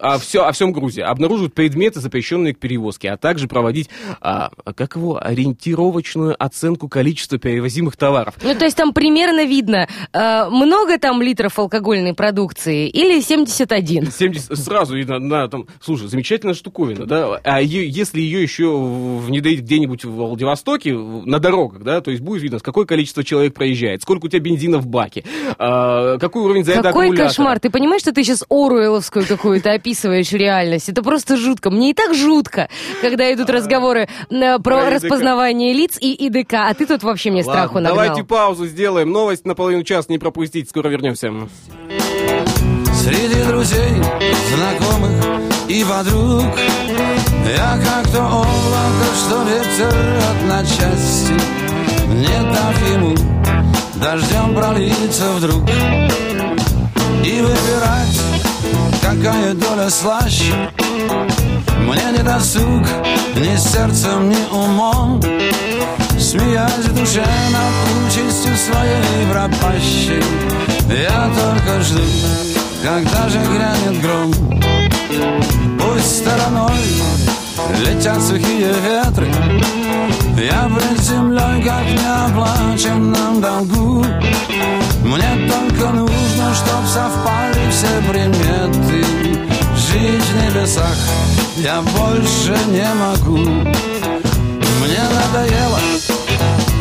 а, 0.00 0.18
все, 0.18 0.44
о 0.44 0.52
всем 0.52 0.72
грузе. 0.72 1.02
Обнаруживают 1.02 1.54
предметы, 1.54 2.00
запрещенные 2.00 2.54
к 2.54 2.58
перевозке, 2.58 3.10
а 3.10 3.16
также 3.16 3.48
проводить, 3.48 3.88
а, 4.20 4.50
как 4.74 4.96
его, 4.96 5.18
ориентировочную 5.24 6.36
оценку 6.38 6.88
количества 6.88 7.38
перевозимых 7.38 7.96
товаров. 7.96 8.34
Ну, 8.42 8.54
то 8.54 8.66
есть 8.66 8.76
там 8.76 8.92
примерно 8.92 9.46
видно, 9.46 9.88
э, 10.12 10.48
много 10.50 10.98
там 10.98 11.22
литров 11.22 11.58
алкогольной 11.58 12.12
продукции 12.12 12.88
или 12.88 13.22
71? 13.22 14.10
70, 14.10 14.58
сразу 14.58 14.94
видно, 14.94 15.18
на, 15.18 15.48
там, 15.48 15.68
слушай, 15.80 16.08
замечательная 16.08 16.54
штуковина, 16.54 17.06
да, 17.06 17.40
а 17.44 17.62
е- 17.62 17.88
если 17.88 18.20
ее 18.20 18.42
еще 18.42 18.76
внедрить 18.76 19.60
где-нибудь 19.60 20.04
в 20.04 20.10
Владивостоке, 20.10 20.94
на 20.94 21.38
дорогах, 21.38 21.82
да, 21.82 22.02
то 22.02 22.10
есть 22.10 22.22
будет 22.22 22.42
видно, 22.42 22.58
какое 22.58 22.84
количество 22.84 23.24
человек 23.24 23.54
проезжает, 23.54 24.02
сколько 24.02 24.26
у 24.26 24.28
тебя 24.28 24.40
бензина 24.40 24.78
в 24.78 24.86
баке, 24.86 25.24
а, 25.58 26.18
какой 26.18 26.42
уровень 26.42 26.64
заряда 26.64 26.88
Какой 26.88 27.05
аккумулятора. 27.06 27.28
кошмар! 27.28 27.60
Ты 27.60 27.70
понимаешь, 27.70 28.02
что 28.02 28.12
ты 28.12 28.22
сейчас 28.22 28.44
Оруэлловскую 28.48 29.26
какую-то 29.26 29.72
описываешь 29.72 30.32
реальность? 30.32 30.88
Это 30.88 31.02
просто 31.02 31.36
жутко. 31.36 31.70
Мне 31.70 31.90
и 31.90 31.94
так 31.94 32.14
жутко, 32.14 32.68
когда 33.00 33.32
идут 33.32 33.50
разговоры 33.50 34.08
э, 34.30 34.58
про 34.58 34.90
распознавание 34.90 35.72
лиц 35.72 35.98
и 36.00 36.26
ИДК, 36.26 36.54
а 36.54 36.74
ты 36.74 36.86
тут 36.86 37.02
вообще 37.02 37.30
мне 37.30 37.42
страху 37.42 37.74
нагнал. 37.74 37.96
давайте 37.96 38.24
паузу 38.24 38.66
сделаем, 38.66 39.10
новость 39.10 39.44
на 39.44 39.54
половину 39.54 39.82
часа 39.82 40.06
не 40.10 40.18
пропустить, 40.18 40.68
скоро 40.68 40.88
вернемся. 40.88 41.32
Среди 42.94 43.42
друзей, 43.44 43.94
знакомых 44.54 45.46
и 45.68 45.84
подруг 45.84 46.44
Я 47.46 47.78
как-то 47.84 48.24
облако, 48.24 49.06
что 49.14 49.42
ветер 49.42 49.92
рвет 49.92 50.48
на 50.48 50.64
части 50.64 51.32
Не 52.08 52.52
дав 52.52 52.92
ему 52.92 53.14
дождем 53.96 54.54
пролиться 54.54 55.32
вдруг 55.32 55.62
И 57.26 57.40
выбирать, 57.40 58.20
какая 59.02 59.52
доля 59.54 59.90
слаще. 59.90 60.54
Мне 61.80 62.12
не 62.16 62.22
досуг 62.22 62.86
ни 63.34 63.56
сердцем, 63.56 64.30
ни 64.30 64.36
умом. 64.52 65.20
Смеясь 66.20 66.86
в 66.86 66.94
душе 66.94 67.26
над 67.50 68.06
участью 68.06 68.54
своей 68.56 69.26
пропащей 69.32 70.22
Я 70.88 71.28
только 71.34 71.80
жду, 71.82 72.00
когда 72.84 73.28
же 73.28 73.38
грянет 73.40 74.00
гром. 74.00 74.32
Пусть 75.80 76.18
стороной 76.18 76.78
Летят 77.84 78.22
сухие 78.22 78.72
ветры. 78.84 79.28
Я 80.38 80.68
пред 80.68 81.00
землей, 81.00 81.62
как 81.64 81.84
в 81.84 81.94
неоплаченном 81.94 83.40
долгу. 83.40 84.04
Мне 85.02 85.48
только 85.48 85.90
нужно, 85.92 86.54
чтоб 86.54 86.86
совпали 86.86 87.70
все 87.70 87.86
приметы. 88.08 89.04
Жить 89.76 90.24
в 90.24 90.56
небесах 90.56 90.96
я 91.56 91.80
больше 91.80 92.56
не 92.68 92.88
могу. 92.94 93.38
Мне 94.80 95.02
надоело 95.14 95.80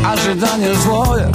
ожидание 0.05 0.73
злое. 0.75 1.31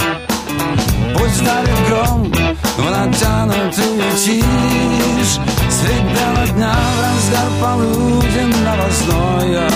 Пусть 1.17 1.43
дарит 1.43 1.87
гром 1.87 2.31
в 2.77 2.91
натянутую 2.91 4.11
тишь 4.17 5.39
Бела 5.83 6.47
дня 6.47 6.71
в 6.71 7.01
разгар 7.01 7.49
полуденного 7.59 8.89
зноя 8.91 9.69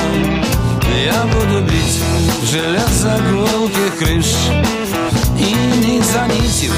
Я 1.03 1.23
буду 1.33 1.61
бить 1.61 2.03
железо 2.43 3.17
гулких 3.31 3.97
крыш 3.97 4.35
И 5.39 5.53
нить 5.83 6.05
за 6.05 6.27
нитью 6.27 6.73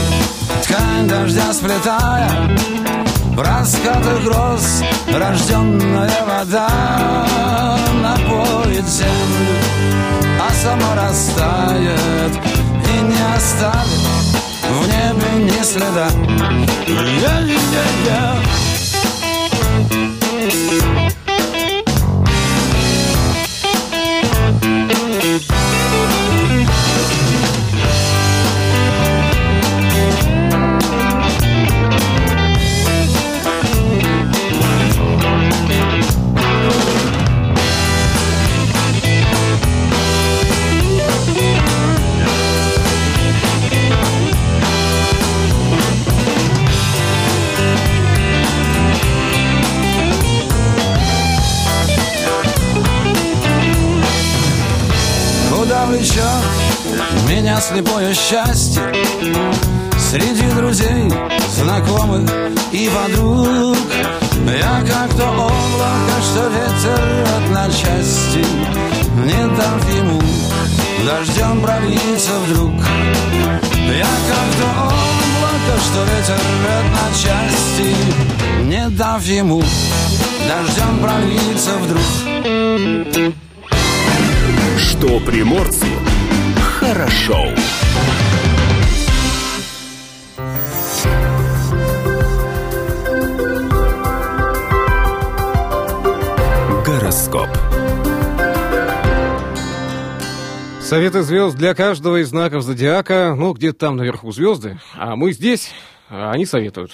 ткань 0.63 1.07
дождя 1.07 1.51
сплетая 1.51 2.57
В 3.35 3.41
раскаты 3.41 4.15
гроз 4.23 4.83
рожденная 5.13 6.25
вода 6.25 6.69
Напоит 8.01 8.87
землю, 8.87 9.57
а 10.39 10.53
сама 10.53 10.95
растает 10.95 12.31
И 12.85 13.01
не 13.01 13.35
оставит 13.35 14.07
в 14.69 14.87
небе 14.87 15.45
ни 15.45 15.63
следа. 15.63 16.09
Я-я-я-я. 16.87 18.35
Куда 18.37 18.66
слепое 57.77 58.13
счастье. 58.13 58.81
Среди 59.99 60.47
друзей, 60.55 61.11
знакомых 61.55 62.29
и 62.71 62.89
подруг. 62.89 63.77
Я 64.47 64.81
как 64.81 65.13
то 65.15 65.29
облако, 65.29 66.21
что 66.23 66.47
ветер 66.47 66.99
рвет 66.99 67.49
на 67.51 67.69
части. 67.69 68.43
Не 69.25 69.47
дав 69.55 69.95
ему 69.95 70.21
дождем 71.05 71.61
пролиться 71.61 72.31
вдруг. 72.47 72.73
Я 72.73 74.13
как 74.29 74.49
то 74.57 74.67
облако, 74.85 75.73
что 75.85 75.99
ветер 76.03 76.39
рвет 76.63 76.87
на 76.93 77.07
части. 77.13 77.89
Не 78.63 78.89
дав 78.89 79.23
ему 79.23 79.61
дождем 80.47 80.99
пролиться 81.01 81.71
вдруг. 81.83 82.07
Что 84.79 85.19
приморцу 85.19 85.96
хорошо. 86.97 87.35
Гороскоп. 96.83 97.47
Советы 100.81 101.21
звезд 101.21 101.55
для 101.55 101.75
каждого 101.75 102.21
из 102.21 102.29
знаков 102.29 102.63
зодиака. 102.63 103.35
Ну, 103.37 103.53
где-то 103.53 103.77
там 103.77 103.97
наверху 103.97 104.31
звезды, 104.31 104.79
а 104.97 105.15
мы 105.15 105.33
здесь, 105.33 105.69
а 106.09 106.31
они 106.31 106.45
советуют. 106.45 106.93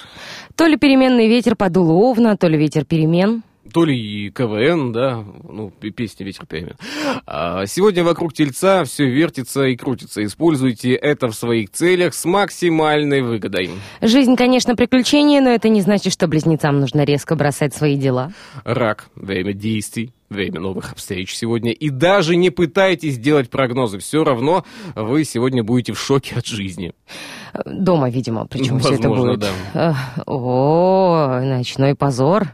То 0.55 0.65
ли 0.65 0.75
переменный 0.77 1.29
ветер 1.29 1.55
подул 1.55 1.91
овна, 1.91 2.35
то 2.35 2.47
ли 2.47 2.57
ветер 2.57 2.83
перемен. 2.83 3.43
То 3.73 3.85
ли 3.85 3.97
и 3.97 4.29
КВН, 4.29 4.91
да, 4.91 5.23
ну, 5.49 5.71
песня 5.71 6.25
«Ветер 6.25 6.45
перемен». 6.45 6.75
А 7.25 7.65
сегодня 7.65 8.03
вокруг 8.03 8.31
Тельца 8.31 8.83
все 8.83 9.05
вертится 9.09 9.63
и 9.63 9.75
крутится. 9.75 10.23
Используйте 10.23 10.93
это 10.93 11.27
в 11.27 11.33
своих 11.33 11.71
целях 11.71 12.13
с 12.13 12.23
максимальной 12.25 13.21
выгодой. 13.21 13.71
Жизнь, 13.99 14.35
конечно, 14.35 14.75
приключение, 14.75 15.41
но 15.41 15.49
это 15.49 15.69
не 15.69 15.81
значит, 15.81 16.13
что 16.13 16.27
близнецам 16.27 16.79
нужно 16.79 17.03
резко 17.03 17.35
бросать 17.35 17.73
свои 17.73 17.95
дела. 17.95 18.31
Рак, 18.63 19.07
время 19.15 19.53
действий, 19.53 20.13
время 20.29 20.59
новых 20.59 20.93
встреч 20.95 21.35
сегодня. 21.35 21.71
И 21.71 21.89
даже 21.89 22.35
не 22.35 22.51
пытайтесь 22.51 23.17
делать 23.17 23.49
прогнозы. 23.49 23.97
Все 23.97 24.23
равно 24.23 24.65
вы 24.93 25.23
сегодня 25.23 25.63
будете 25.63 25.93
в 25.93 25.99
шоке 25.99 26.35
от 26.35 26.45
жизни. 26.45 26.93
Дома, 27.65 28.11
видимо, 28.11 28.45
причем 28.45 28.79
все 28.79 28.93
это 28.93 29.09
Возможно, 29.09 29.33
будет. 29.33 29.49
Эх, 29.73 29.97
О, 30.27 31.39
ночной 31.41 31.95
позор. 31.95 32.49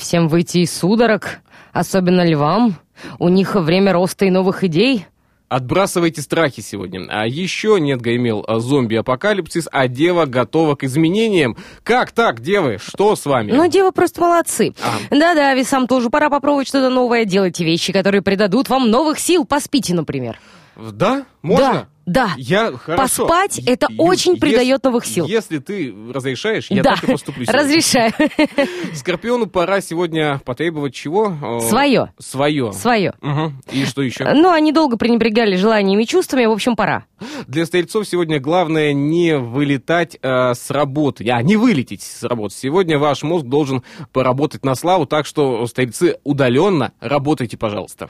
Всем 0.00 0.28
выйти 0.28 0.58
из 0.58 0.72
судорог, 0.74 1.40
особенно 1.74 2.24
львам. 2.26 2.76
У 3.18 3.28
них 3.28 3.54
время 3.54 3.92
роста 3.92 4.24
и 4.24 4.30
новых 4.30 4.64
идей. 4.64 5.04
Отбрасывайте 5.50 6.22
страхи 6.22 6.62
сегодня. 6.62 7.06
А 7.10 7.26
еще 7.26 7.78
нет 7.78 8.00
имел 8.06 8.46
зомби-апокалипсис, 8.48 9.68
а 9.70 9.88
дева 9.88 10.24
готова 10.24 10.74
к 10.74 10.84
изменениям. 10.84 11.54
Как 11.82 12.12
так, 12.12 12.40
девы? 12.40 12.78
Что 12.82 13.14
с 13.14 13.26
вами? 13.26 13.52
Ну, 13.52 13.68
девы 13.68 13.92
просто 13.92 14.22
молодцы. 14.22 14.72
А. 14.82 15.14
Да-да, 15.14 15.52
весам 15.52 15.86
тоже 15.86 16.08
пора 16.08 16.30
попробовать 16.30 16.68
что-то 16.68 16.88
новое. 16.88 17.26
Делайте 17.26 17.64
вещи, 17.64 17.92
которые 17.92 18.22
придадут 18.22 18.70
вам 18.70 18.90
новых 18.90 19.18
сил. 19.18 19.44
Поспите, 19.44 19.92
например. 19.92 20.38
Да? 20.76 21.26
Можно? 21.42 21.72
Да, 21.72 21.86
да. 22.06 22.30
Я 22.36 22.72
хорошо. 22.72 23.24
Поспать 23.26 23.58
Е- 23.58 23.64
это 23.74 23.86
ю- 23.88 24.02
очень 24.02 24.38
придает 24.40 24.82
новых 24.82 25.04
сил. 25.06 25.26
Если 25.26 25.58
ты 25.58 25.94
разрешаешь, 26.12 26.66
я 26.70 26.82
да, 26.82 26.94
так 26.94 27.04
и 27.04 27.12
поступлю. 27.12 27.44
сегодня. 27.44 27.62
разрешаю. 27.62 28.12
Скорпиону 28.94 29.46
пора 29.46 29.80
сегодня 29.80 30.40
потребовать 30.44 30.94
чего? 30.94 31.32
Э, 31.40 31.60
Свое. 31.60 32.12
Свое. 32.18 32.72
Свое. 32.72 33.14
Мгм. 33.20 33.62
И 33.72 33.84
что 33.84 34.02
еще? 34.02 34.24
Ну, 34.32 34.50
они 34.50 34.72
долго 34.72 34.96
пренебрегали 34.96 35.56
желаниями 35.56 36.02
и 36.02 36.06
чувствами, 36.06 36.46
в 36.46 36.50
общем, 36.50 36.74
пора. 36.74 37.04
Для 37.46 37.64
стрельцов 37.66 38.08
сегодня 38.08 38.40
главное 38.40 38.92
не 38.92 39.38
вылетать 39.38 40.18
э, 40.20 40.54
с 40.54 40.70
работы, 40.70 41.28
а 41.30 41.42
не 41.42 41.56
вылететь 41.56 42.02
с 42.02 42.22
работы. 42.24 42.54
Сегодня 42.56 42.98
ваш 42.98 43.22
мозг 43.22 43.44
должен 43.46 43.82
поработать 44.12 44.64
на 44.64 44.74
славу, 44.74 45.06
так 45.06 45.26
что 45.26 45.66
стрельцы 45.66 46.16
удаленно 46.24 46.92
работайте, 47.00 47.56
пожалуйста. 47.56 48.08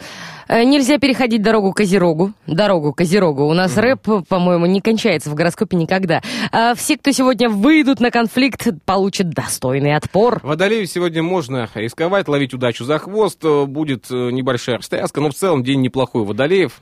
Э, 0.49 0.64
Нельзя 0.64 0.99
переходить 0.99 1.43
дорогу 1.43 1.73
Козерогу. 1.73 2.33
Дорогу 2.47 2.93
Козерогу. 2.95 3.19
У 3.28 3.52
нас 3.52 3.76
рэп, 3.76 4.26
по-моему, 4.28 4.66
не 4.66 4.80
кончается 4.80 5.30
в 5.30 5.35
гороскопе 5.35 5.76
никогда. 5.76 6.22
А 6.52 6.74
все, 6.74 6.96
кто 6.96 7.12
сегодня 7.12 7.48
выйдут 7.48 8.00
на 8.00 8.11
конфликт, 8.11 8.66
получат 8.85 9.30
достойный 9.30 9.94
отпор. 9.94 10.40
Водолею 10.42 10.87
сегодня 10.87 11.22
можно 11.22 11.68
рисковать, 11.74 12.28
ловить 12.28 12.54
удачу 12.54 12.85
за 12.85 12.98
хвост. 12.98 13.38
э, 13.44 13.64
Будет 13.66 14.11
э, 14.11 14.30
небольшая 14.30 14.78
встряска, 14.78 15.20
но 15.20 15.30
в 15.30 15.35
целом 15.35 15.62
день 15.62 15.80
неплохой 15.83 16.24
водолеев. 16.24 16.80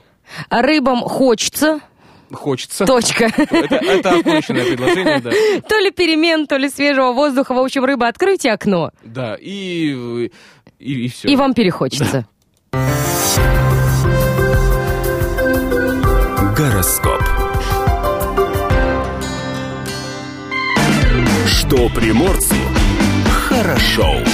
А 0.49 0.63
рыбам 0.63 1.01
хочется. 1.01 1.81
Хочется. 2.31 2.85
Точка. 2.85 3.25
Это, 3.37 3.77
это 3.77 4.11
оконченное 4.19 4.65
предложение, 4.67 5.21
да. 5.21 5.31
То 5.69 5.79
ли 5.79 5.91
перемен, 5.91 6.47
то 6.47 6.57
ли 6.59 6.69
свежего 6.69 7.13
воздуха. 7.13 7.55
В 7.55 7.59
общем, 7.59 7.85
рыба, 7.87 8.07
откройте 8.09 8.51
окно, 8.53 8.91
Да, 9.03 9.35
и, 9.41 10.31
и, 10.79 11.09
все. 11.09 11.29
и 11.29 11.37
вам 11.37 11.55
перехочется. 11.55 12.27
Гороскоп. 16.59 17.23
Что 21.47 21.89
приморцу 21.91 22.57
хорошо. 23.31 24.25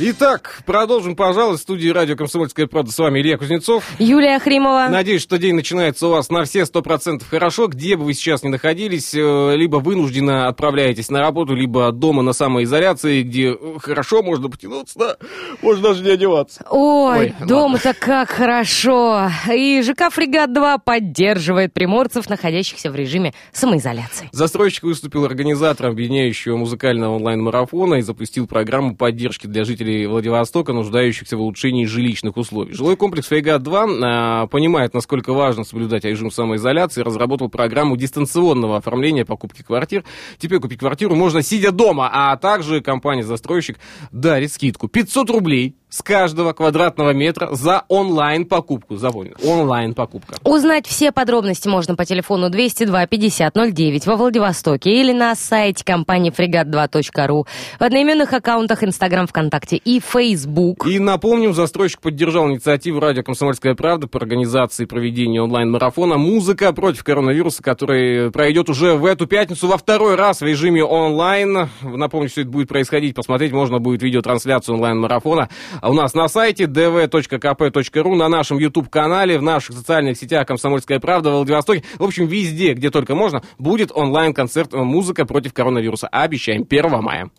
Итак, 0.00 0.62
продолжим, 0.64 1.16
пожалуй, 1.16 1.56
в 1.56 1.60
студии 1.60 1.88
радио 1.88 2.14
«Комсомольская 2.14 2.68
правда». 2.68 2.92
С 2.92 2.98
вами 2.98 3.18
Илья 3.18 3.36
Кузнецов. 3.36 3.82
Юлия 3.98 4.36
Ахримова. 4.36 4.86
Надеюсь, 4.88 5.22
что 5.22 5.38
день 5.38 5.56
начинается 5.56 6.06
у 6.06 6.10
вас 6.10 6.30
на 6.30 6.44
все 6.44 6.66
сто 6.66 6.82
процентов 6.82 7.28
хорошо, 7.28 7.66
где 7.66 7.96
бы 7.96 8.04
вы 8.04 8.14
сейчас 8.14 8.44
ни 8.44 8.48
находились, 8.48 9.12
э, 9.12 9.56
либо 9.56 9.78
вынужденно 9.78 10.46
отправляетесь 10.46 11.10
на 11.10 11.18
работу, 11.18 11.52
либо 11.56 11.90
дома 11.90 12.22
на 12.22 12.32
самоизоляции, 12.32 13.22
где 13.22 13.54
э, 13.54 13.78
хорошо 13.80 14.22
можно 14.22 14.48
потянуться, 14.48 14.96
да, 15.00 15.16
можно 15.62 15.88
даже 15.88 16.04
не 16.04 16.10
одеваться. 16.10 16.64
Ой, 16.70 17.18
Ой, 17.18 17.46
дома-то 17.48 17.92
как 17.92 18.30
хорошо. 18.30 19.28
И 19.52 19.82
ЖК 19.82 20.12
«Фрегат-2» 20.12 20.78
поддерживает 20.84 21.72
приморцев, 21.72 22.30
находящихся 22.30 22.92
в 22.92 22.94
режиме 22.94 23.34
самоизоляции. 23.52 24.28
Застройщик 24.30 24.84
выступил 24.84 25.24
организатором 25.24 25.90
объединяющего 25.90 26.56
музыкального 26.56 27.16
онлайн-марафона 27.16 27.94
и 27.96 28.02
запустил 28.02 28.46
программу 28.46 28.94
поддержки 28.94 29.48
для 29.48 29.64
жителей 29.64 29.87
жителей 29.88 30.06
Владивостока, 30.06 30.72
нуждающихся 30.72 31.36
в 31.36 31.40
улучшении 31.40 31.86
жилищных 31.86 32.36
условий. 32.36 32.74
Жилой 32.74 32.96
комплекс 32.96 33.28
«Фрегат-2» 33.28 34.44
э, 34.44 34.48
понимает, 34.48 34.94
насколько 34.94 35.32
важно 35.32 35.64
соблюдать 35.64 36.04
режим 36.04 36.30
самоизоляции, 36.30 37.02
разработал 37.02 37.48
программу 37.48 37.96
дистанционного 37.96 38.76
оформления 38.76 39.24
покупки 39.24 39.62
квартир. 39.62 40.04
Теперь 40.38 40.60
купить 40.60 40.78
квартиру 40.78 41.14
можно 41.14 41.42
сидя 41.42 41.72
дома, 41.72 42.10
а 42.12 42.36
также 42.36 42.80
компания-застройщик 42.80 43.78
дарит 44.12 44.52
скидку 44.52 44.88
500 44.88 45.30
рублей 45.30 45.74
с 45.90 46.02
каждого 46.02 46.52
квадратного 46.52 47.12
метра 47.12 47.48
за 47.52 47.84
онлайн-покупку. 47.88 48.96
Запомни, 48.96 49.32
онлайн-покупка. 49.42 50.34
Узнать 50.44 50.86
все 50.86 51.12
подробности 51.12 51.68
можно 51.68 51.96
по 51.96 52.04
телефону 52.04 52.50
202 52.50 53.06
50 53.06 53.54
09 53.54 54.06
во 54.06 54.16
Владивостоке 54.16 54.90
или 54.90 55.12
на 55.12 55.34
сайте 55.34 55.84
компании 55.84 56.30
фрегат2.ру, 56.30 57.46
в 57.78 57.82
одноименных 57.82 58.32
аккаунтах 58.32 58.84
Инстаграм, 58.84 59.26
ВКонтакте 59.26 59.76
и 59.76 60.00
Фейсбук. 60.00 60.86
И 60.86 60.98
напомним, 60.98 61.54
застройщик 61.54 62.00
поддержал 62.00 62.50
инициативу 62.50 63.00
«Радио 63.00 63.22
Комсомольская 63.22 63.74
правда» 63.74 64.06
по 64.06 64.18
организации 64.18 64.84
проведения 64.84 65.40
онлайн-марафона 65.40 66.18
«Музыка 66.18 66.72
против 66.72 67.04
коронавируса», 67.04 67.62
который 67.62 68.30
пройдет 68.30 68.68
уже 68.68 68.94
в 68.94 69.06
эту 69.06 69.26
пятницу 69.26 69.66
во 69.68 69.78
второй 69.78 70.16
раз 70.16 70.40
в 70.40 70.44
режиме 70.44 70.84
онлайн. 70.84 71.68
Напомню, 71.82 72.28
все 72.28 72.42
это 72.42 72.50
будет 72.50 72.68
происходить. 72.68 73.14
Посмотреть 73.14 73.52
можно 73.52 73.78
будет 73.78 74.02
видеотрансляцию 74.02 74.74
онлайн-марафона 74.74 75.48
у 75.82 75.92
нас 75.92 76.14
на 76.14 76.28
сайте 76.28 76.64
dv.kp.ru, 76.64 78.14
на 78.16 78.28
нашем 78.28 78.58
YouTube-канале, 78.58 79.38
в 79.38 79.42
наших 79.42 79.76
социальных 79.76 80.16
сетях 80.16 80.46
«Комсомольская 80.46 81.00
правда» 81.00 81.30
Владивостоке. 81.30 81.84
В 81.98 82.04
общем, 82.04 82.26
везде, 82.26 82.74
где 82.74 82.90
только 82.90 83.14
можно, 83.14 83.42
будет 83.58 83.90
онлайн-концерт 83.92 84.72
«Музыка 84.72 85.24
против 85.26 85.52
коронавируса». 85.52 86.08
Обещаем, 86.08 86.66
1 86.68 87.02
мая. 87.02 87.30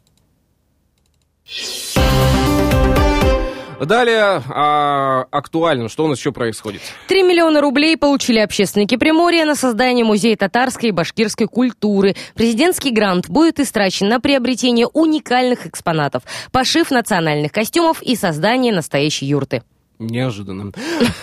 Далее 3.79 4.43
а, 4.49 5.25
актуально, 5.31 5.89
что 5.89 6.05
у 6.05 6.07
нас 6.07 6.19
еще 6.19 6.31
происходит? 6.31 6.81
3 7.07 7.23
миллиона 7.23 7.61
рублей 7.61 7.97
получили 7.97 8.39
общественники 8.39 8.97
Приморья 8.97 9.45
на 9.45 9.55
создание 9.55 10.03
музея 10.03 10.35
татарской 10.35 10.89
и 10.89 10.91
башкирской 10.91 11.47
культуры. 11.47 12.15
Президентский 12.35 12.91
грант 12.91 13.29
будет 13.29 13.59
истрачен 13.59 14.07
на 14.07 14.19
приобретение 14.19 14.87
уникальных 14.87 15.65
экспонатов, 15.65 16.23
пошив 16.51 16.91
национальных 16.91 17.51
костюмов 17.51 18.01
и 18.01 18.15
создание 18.15 18.73
настоящей 18.73 19.27
юрты. 19.27 19.63
Неожиданно. 19.99 20.71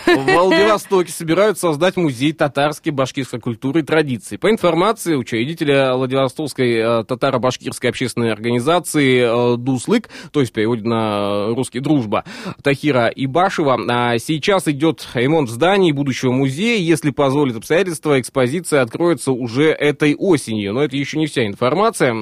В 0.04 0.16
Владивостоке 0.16 1.10
собирают 1.10 1.58
создать 1.58 1.96
музей 1.96 2.34
татарской 2.34 2.92
башкирской 2.92 3.40
культуры 3.40 3.80
и 3.80 3.82
традиций. 3.82 4.36
По 4.36 4.50
информации 4.50 5.14
учредителя 5.14 5.94
Владивостокской 5.94 6.74
э, 6.74 7.04
татаро-башкирской 7.04 7.88
общественной 7.88 8.32
организации 8.32 9.54
э, 9.54 9.56
Дуслык, 9.56 10.10
то 10.30 10.40
есть 10.40 10.52
переводит 10.52 10.84
на 10.84 11.46
русский 11.54 11.80
«дружба», 11.80 12.24
Тахира 12.62 13.06
Ибашева, 13.06 13.80
а 13.88 14.18
сейчас 14.18 14.68
идет 14.68 15.08
ремонт 15.14 15.48
зданий 15.48 15.92
будущего 15.92 16.32
музея. 16.32 16.78
Если 16.78 17.12
позволит 17.12 17.56
обстоятельства, 17.56 18.20
экспозиция 18.20 18.82
откроется 18.82 19.32
уже 19.32 19.70
этой 19.70 20.14
осенью. 20.14 20.74
Но 20.74 20.82
это 20.82 20.98
еще 20.98 21.18
не 21.18 21.28
вся 21.28 21.46
информация. 21.46 22.14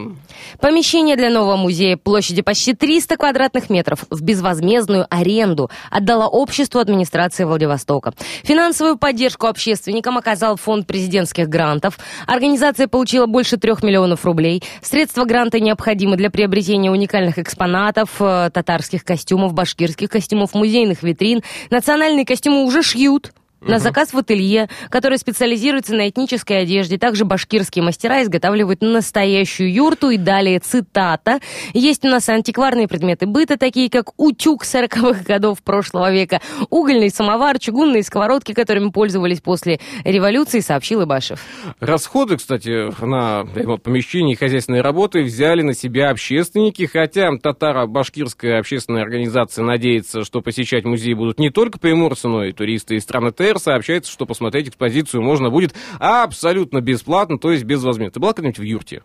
Помещение 0.61 1.17
для 1.17 1.31
нового 1.31 1.57
музея 1.57 1.97
площади 1.97 2.43
почти 2.43 2.75
300 2.75 3.17
квадратных 3.17 3.71
метров 3.71 4.05
в 4.09 4.23
безвозмездную 4.23 5.09
аренду 5.11 5.69
отдала 5.91 6.29
обществу 6.45 6.81
администрации 6.81 7.45
Владивостока. 7.45 8.13
Финансовую 8.45 8.97
поддержку 8.97 9.47
общественникам 9.47 10.17
оказал 10.19 10.57
фонд 10.57 10.87
президентских 10.87 11.49
грантов. 11.49 11.99
Организация 12.27 12.87
получила 12.87 13.27
больше 13.27 13.57
трех 13.57 13.83
миллионов 13.83 14.25
рублей. 14.25 14.63
Средства 14.83 15.25
гранта 15.25 15.59
необходимы 15.59 16.17
для 16.17 16.31
приобретения 16.31 16.91
уникальных 16.91 17.39
экспонатов, 17.39 18.11
э, 18.21 18.51
татарских 18.53 19.05
костюмов, 19.05 19.55
башкирских 19.55 20.09
костюмов, 20.09 20.55
музейных 20.55 21.03
витрин. 21.03 21.43
Национальные 21.71 22.27
костюмы 22.27 22.65
уже 22.65 22.83
шьют 22.83 23.33
на 23.67 23.79
заказ 23.79 24.13
в 24.13 24.19
ателье, 24.19 24.69
которое 24.91 25.19
специализируется 25.19 25.95
на 25.95 26.09
этнической 26.09 26.63
одежде. 26.63 26.99
Также 26.99 27.25
башкирские 27.25 27.85
мастера 27.85 28.23
изготавливают 28.23 28.81
настоящую 28.81 29.73
юрту. 29.73 30.11
И 30.11 30.17
далее 30.17 30.59
цитата. 30.61 31.41
Есть 31.73 32.05
у 32.05 32.09
нас 32.09 32.29
антикварные 32.29 32.89
предметы 32.89 33.27
быта, 33.27 33.57
такие 33.57 33.91
как 33.91 34.13
утюг 34.17 34.65
40-х 34.65 35.25
годов 35.25 35.63
прошлого 35.63 36.13
века, 36.13 36.41
угольный 36.71 37.11
самовар, 37.11 37.59
чугунные 37.59 38.03
сковородки, 38.03 38.53
которыми 38.53 38.91
пользовались 38.91 39.41
после 39.41 39.81
революции, 40.05 40.61
сообщил 40.61 41.03
Ибашев. 41.03 41.41
Расходы, 41.81 42.37
кстати, 42.37 42.91
на 43.05 43.47
ремонт 43.55 43.83
помещений 43.83 44.33
и 44.33 44.37
хозяйственные 44.37 44.83
работы 44.83 45.23
взяли 45.23 45.63
на 45.63 45.75
себя 45.75 46.11
общественники, 46.11 46.87
хотя 46.87 47.31
татаро-башкирская 47.37 48.59
общественная 48.59 49.03
организация 49.03 49.65
надеется, 49.65 50.25
что 50.25 50.41
посещать 50.43 50.85
музей 50.85 51.15
будут 51.15 51.39
не 51.39 51.51
только 51.51 51.79
приморцы, 51.79 52.29
но 52.29 52.45
и 52.45 52.53
туристы 52.53 52.97
из 52.97 53.03
страны 53.03 53.33
ТР, 53.33 53.54
сообщается, 53.59 54.11
что 54.11 54.27
посмотреть 54.27 54.69
экспозицию 54.69 55.23
можно 55.23 55.51
будет 55.51 55.75
абсолютно 55.99 56.81
бесплатно, 56.81 57.39
то 57.39 57.53
есть 57.53 57.65
безвозмездно. 57.65 58.13
Ты 58.13 58.21
была 58.21 58.33
когда-нибудь 58.33 58.59
в 58.59 58.63
юрте? 58.63 59.03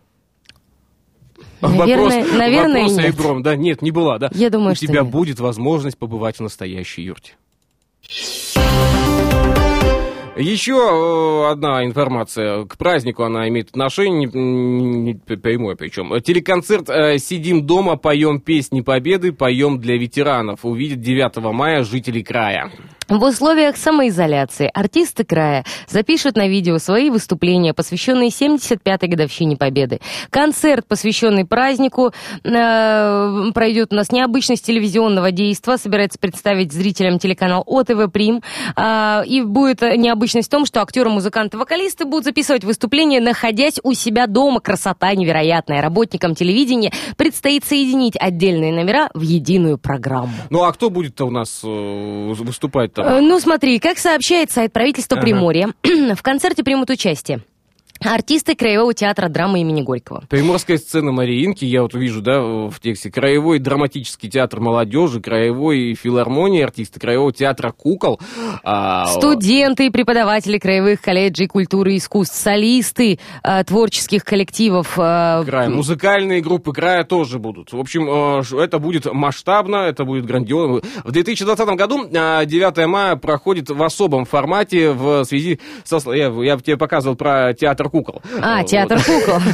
Наверное, 1.62 1.96
вопрос, 1.96 2.38
наверное 2.38 2.82
вопрос 2.82 2.96
нет. 2.96 3.06
ребром. 3.06 3.42
Да, 3.42 3.56
нет, 3.56 3.82
не 3.82 3.90
была, 3.90 4.18
да? 4.18 4.30
Я 4.34 4.50
думаю, 4.50 4.72
У 4.72 4.74
что 4.74 4.86
тебя 4.86 5.02
нет. 5.02 5.10
будет 5.10 5.40
возможность 5.40 5.98
побывать 5.98 6.36
в 6.36 6.40
настоящей 6.40 7.02
юрте. 7.02 7.34
Еще 10.36 10.72
э, 10.72 11.50
одна 11.52 11.84
информация. 11.84 12.64
К 12.64 12.78
празднику 12.78 13.24
она 13.24 13.46
имеет 13.48 13.70
отношение, 13.70 14.30
не- 14.32 15.14
прямое 15.14 15.76
причем. 15.76 16.18
Телеконцерт 16.22 16.88
э, 16.88 17.18
«Сидим 17.18 17.66
дома, 17.66 17.96
поем 17.96 18.40
песни 18.40 18.80
Победы, 18.80 19.32
поем 19.32 19.78
для 19.80 19.98
ветеранов» 19.98 20.64
увидит 20.64 21.00
9 21.02 21.36
мая 21.52 21.82
жителей 21.84 22.22
края. 22.22 22.70
В 23.10 23.24
условиях 23.24 23.76
самоизоляции 23.76 24.70
артисты 24.72 25.24
края 25.24 25.64
запишут 25.88 26.36
на 26.36 26.46
видео 26.46 26.78
свои 26.78 27.10
выступления, 27.10 27.74
посвященные 27.74 28.28
75-й 28.28 29.08
годовщине 29.08 29.56
Победы. 29.56 29.98
Концерт, 30.30 30.86
посвященный 30.86 31.44
празднику, 31.44 32.12
э, 32.44 33.50
пройдет 33.52 33.92
у 33.92 33.96
нас 33.96 34.12
необычность 34.12 34.64
телевизионного 34.64 35.32
действа. 35.32 35.76
Собирается 35.76 36.20
представить 36.20 36.72
зрителям 36.72 37.18
телеканал 37.18 37.64
ОТВ 37.66 38.12
Прим. 38.12 38.42
А, 38.76 39.24
и 39.26 39.42
будет 39.42 39.82
необычность 39.82 40.46
в 40.46 40.52
том, 40.52 40.64
что 40.64 40.80
актеры, 40.80 41.10
музыканты, 41.10 41.58
вокалисты 41.58 42.04
будут 42.04 42.24
записывать 42.24 42.62
выступления, 42.62 43.20
находясь 43.20 43.80
у 43.82 43.92
себя 43.92 44.28
дома. 44.28 44.60
Красота 44.60 45.12
невероятная. 45.16 45.82
Работникам 45.82 46.36
телевидения 46.36 46.92
предстоит 47.16 47.64
соединить 47.64 48.14
отдельные 48.16 48.72
номера 48.72 49.10
в 49.14 49.22
единую 49.22 49.78
программу. 49.78 50.30
Ну 50.48 50.62
а 50.62 50.72
кто 50.72 50.90
будет 50.90 51.20
у 51.20 51.30
нас 51.30 51.62
э, 51.64 52.32
выступать 52.34 52.99
там? 53.04 53.12
Э, 53.16 53.20
Ну, 53.20 53.40
смотри, 53.40 53.78
как 53.78 53.98
сообщает 53.98 54.50
сайт 54.50 54.72
правительства 54.72 55.16
Ага. 55.16 55.24
Приморья, 55.24 55.68
в 55.82 56.22
концерте 56.22 56.62
примут 56.64 56.90
участие 56.90 57.40
артисты 58.04 58.54
Краевого 58.54 58.94
театра 58.94 59.28
драмы 59.28 59.60
имени 59.60 59.82
Горького. 59.82 60.24
Приморская 60.28 60.78
сцена 60.78 61.12
Мариинки, 61.12 61.64
я 61.64 61.82
вот 61.82 61.94
вижу, 61.94 62.20
да, 62.22 62.40
в 62.40 62.74
тексте. 62.80 63.10
Краевой 63.10 63.58
драматический 63.58 64.30
театр 64.30 64.60
молодежи, 64.60 65.20
краевой 65.20 65.94
филармонии, 65.94 66.62
артисты 66.62 66.98
Краевого 67.00 67.32
театра 67.32 67.72
кукол. 67.72 68.20
а, 68.64 69.06
Студенты 69.06 69.86
и 69.86 69.90
преподаватели 69.90 70.58
краевых 70.58 71.00
колледжей 71.00 71.46
культуры 71.46 71.94
и 71.94 71.96
искусств, 71.98 72.36
солисты 72.36 73.18
э, 73.42 73.64
творческих 73.64 74.24
коллективов. 74.24 74.98
э, 74.98 75.42
края. 75.44 75.68
Музыкальные 75.70 76.40
группы 76.40 76.72
края 76.72 77.04
тоже 77.04 77.38
будут. 77.38 77.72
В 77.72 77.78
общем, 77.78 78.42
ш- 78.44 78.58
это 78.60 78.78
будет 78.78 79.12
масштабно, 79.12 79.76
это 79.76 80.04
будет 80.04 80.24
грандиозно. 80.26 80.80
В 81.04 81.10
2020 81.12 81.68
году 81.76 82.06
э, 82.10 82.46
9 82.46 82.86
мая 82.86 83.16
проходит 83.16 83.68
в 83.70 83.82
особом 83.82 84.24
формате 84.24 84.92
в 84.92 85.24
связи 85.24 85.60
со... 85.84 85.98
Я, 86.14 86.28
я 86.28 86.56
тебе 86.58 86.76
показывал 86.76 87.16
про 87.16 87.52
театр 87.54 87.89
кукол. 87.90 88.22
А, 88.40 88.62
театр 88.64 88.98
кукол. 89.04 89.38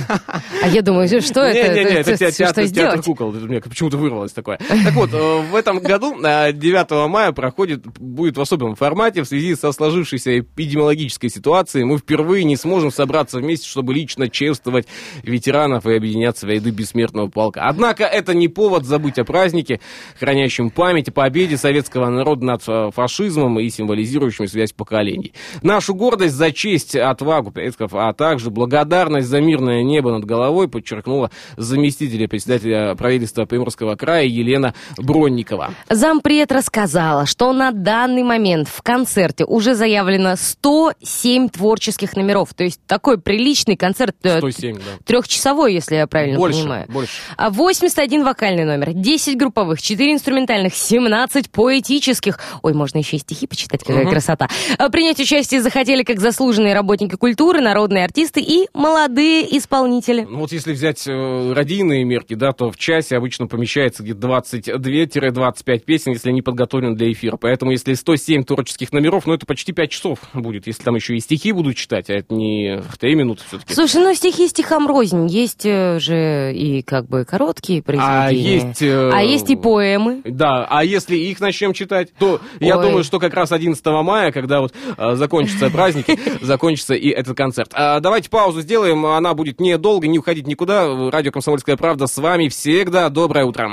А 0.62 0.68
я 0.68 0.82
думаю, 0.82 1.06
что 1.08 1.40
это? 1.42 1.74
Не-не-не, 1.74 2.00
это 2.00 2.10
Это 2.12 2.30
те- 2.32 2.46
что 2.46 2.68
театр, 2.68 3.02
кукол. 3.02 3.34
Это 3.34 3.46
меня 3.46 3.60
почему-то 3.60 3.96
вырвалось 3.96 4.32
такое. 4.32 4.58
Так 4.58 4.94
вот, 4.94 5.10
э, 5.12 5.40
в 5.50 5.54
этом 5.54 5.78
году, 5.80 6.14
э, 6.22 6.52
9 6.52 7.08
мая, 7.08 7.32
проходит, 7.32 7.84
будет 7.98 8.36
в 8.36 8.40
особом 8.40 8.74
формате 8.74 9.22
в 9.22 9.26
связи 9.26 9.54
со 9.54 9.72
сложившейся 9.72 10.38
эпидемиологической 10.40 11.30
ситуацией. 11.30 11.84
Мы 11.84 11.98
впервые 11.98 12.44
не 12.44 12.56
сможем 12.56 12.90
собраться 12.90 13.38
вместе, 13.38 13.68
чтобы 13.68 13.94
лично 13.94 14.28
чествовать 14.28 14.86
ветеранов 15.22 15.86
и 15.86 15.94
объединяться 15.94 16.46
во 16.46 16.52
ряды 16.52 16.70
бессмертного 16.70 17.28
полка. 17.28 17.62
Однако 17.68 18.04
это 18.04 18.34
не 18.34 18.48
повод 18.48 18.84
забыть 18.84 19.18
о 19.18 19.24
празднике, 19.24 19.80
хранящем 20.18 20.70
память 20.70 21.08
о 21.08 21.12
победе 21.12 21.56
советского 21.56 22.08
народа 22.10 22.44
над 22.44 22.62
э, 22.68 22.90
фашизмом 22.94 23.58
и 23.60 23.68
символизирующем 23.70 24.48
связь 24.48 24.72
поколений. 24.72 25.32
Нашу 25.62 25.94
гордость 25.94 26.34
за 26.34 26.50
честь, 26.52 26.96
отвагу 26.96 27.50
предков, 27.50 27.94
а 27.94 28.12
также 28.12 28.25
благодарность 28.34 29.28
за 29.28 29.40
мирное 29.40 29.82
небо 29.82 30.10
над 30.10 30.24
головой 30.24 30.68
подчеркнула 30.68 31.30
заместитель 31.56 32.26
председателя 32.28 32.94
правительства 32.94 33.44
Приморского 33.46 33.94
края 33.96 34.24
Елена 34.26 34.74
Бронникова. 34.98 35.72
Зампред 35.88 36.50
рассказала, 36.52 37.26
что 37.26 37.52
на 37.52 37.70
данный 37.72 38.22
момент 38.22 38.68
в 38.68 38.82
концерте 38.82 39.44
уже 39.44 39.74
заявлено 39.74 40.34
107 40.36 41.48
творческих 41.48 42.16
номеров. 42.16 42.54
То 42.54 42.64
есть 42.64 42.80
такой 42.86 43.18
приличный 43.20 43.76
концерт. 43.76 44.16
э, 44.22 44.38
107, 44.38 44.76
да. 44.76 44.82
Трехчасовой, 45.04 45.74
если 45.74 45.96
я 45.96 46.06
правильно 46.06 46.38
Больше, 46.38 46.60
понимаю. 46.62 46.86
больше. 46.88 47.12
А 47.36 47.50
81 47.50 48.24
вокальный 48.24 48.64
номер, 48.64 48.92
10 48.92 49.36
групповых, 49.38 49.80
4 49.80 50.12
инструментальных, 50.12 50.74
17 50.74 51.50
поэтических. 51.50 52.38
Ой, 52.62 52.72
можно 52.74 52.98
еще 52.98 53.16
и 53.16 53.20
стихи 53.20 53.46
почитать, 53.46 53.80
какая 53.84 54.02
Мгм. 54.02 54.10
красота. 54.10 54.48
А 54.78 54.88
Принять 54.88 55.20
участие 55.20 55.60
захотели 55.60 56.02
как 56.04 56.20
заслуженные 56.20 56.72
работники 56.74 57.16
культуры, 57.16 57.60
народные 57.60 58.04
артисты 58.04 58.15
и 58.16 58.68
молодые 58.72 59.56
исполнители. 59.58 60.26
Ну 60.28 60.38
вот 60.40 60.52
если 60.52 60.72
взять 60.72 61.06
э, 61.06 61.52
радийные 61.52 62.04
мерки, 62.04 62.34
да, 62.34 62.52
то 62.52 62.70
в 62.70 62.76
часе 62.76 63.16
обычно 63.16 63.46
помещается 63.46 64.02
где-то 64.02 64.26
22-25 64.26 65.78
песен, 65.80 66.12
если 66.12 66.30
они 66.30 66.42
подготовлены 66.42 66.96
для 66.96 67.12
эфира. 67.12 67.36
Поэтому 67.36 67.72
если 67.72 67.94
107 67.94 68.44
творческих 68.44 68.92
номеров, 68.92 69.26
ну 69.26 69.34
это 69.34 69.46
почти 69.46 69.72
5 69.72 69.90
часов 69.90 70.18
будет, 70.34 70.66
если 70.66 70.82
там 70.82 70.94
еще 70.94 71.14
и 71.16 71.20
стихи 71.20 71.52
будут 71.52 71.76
читать, 71.76 72.10
а 72.10 72.14
это 72.14 72.34
не 72.34 72.80
в 72.80 72.98
3 72.98 73.14
минуты 73.14 73.42
все-таки. 73.46 73.74
Слушай, 73.74 74.02
ну 74.02 74.14
стихи 74.14 74.48
стихам 74.48 74.86
рознь. 74.86 75.26
Есть 75.26 75.64
э, 75.64 75.98
же 75.98 76.52
и 76.54 76.82
как 76.82 77.06
бы 77.08 77.24
короткие 77.24 77.82
произведения. 77.82 78.26
А 78.26 78.30
есть... 78.32 78.82
э, 78.82 79.10
А 79.12 79.22
есть 79.22 79.50
и 79.50 79.56
поэмы. 79.56 80.22
Да, 80.24 80.66
а 80.68 80.84
если 80.84 81.16
их 81.16 81.40
начнем 81.40 81.72
читать, 81.72 82.12
то 82.18 82.40
я 82.60 82.78
Ой. 82.78 82.86
думаю, 82.86 83.04
что 83.04 83.18
как 83.18 83.34
раз 83.34 83.52
11 83.52 83.84
мая, 83.86 84.32
когда 84.32 84.60
вот 84.60 84.72
э, 84.96 85.14
закончатся 85.14 85.70
праздники, 85.70 86.18
закончится 86.44 86.94
и 86.94 87.08
этот 87.08 87.36
концерт. 87.36 87.70
А, 87.74 88.00
давайте 88.06 88.30
паузу 88.30 88.60
сделаем, 88.60 89.04
она 89.04 89.34
будет 89.34 89.58
недолго, 89.58 90.06
не 90.06 90.20
уходить 90.20 90.46
никуда. 90.46 91.10
Радио 91.10 91.32
«Комсомольская 91.32 91.76
правда» 91.76 92.06
с 92.06 92.16
вами 92.18 92.46
всегда. 92.46 93.08
Доброе 93.08 93.44
утро. 93.44 93.68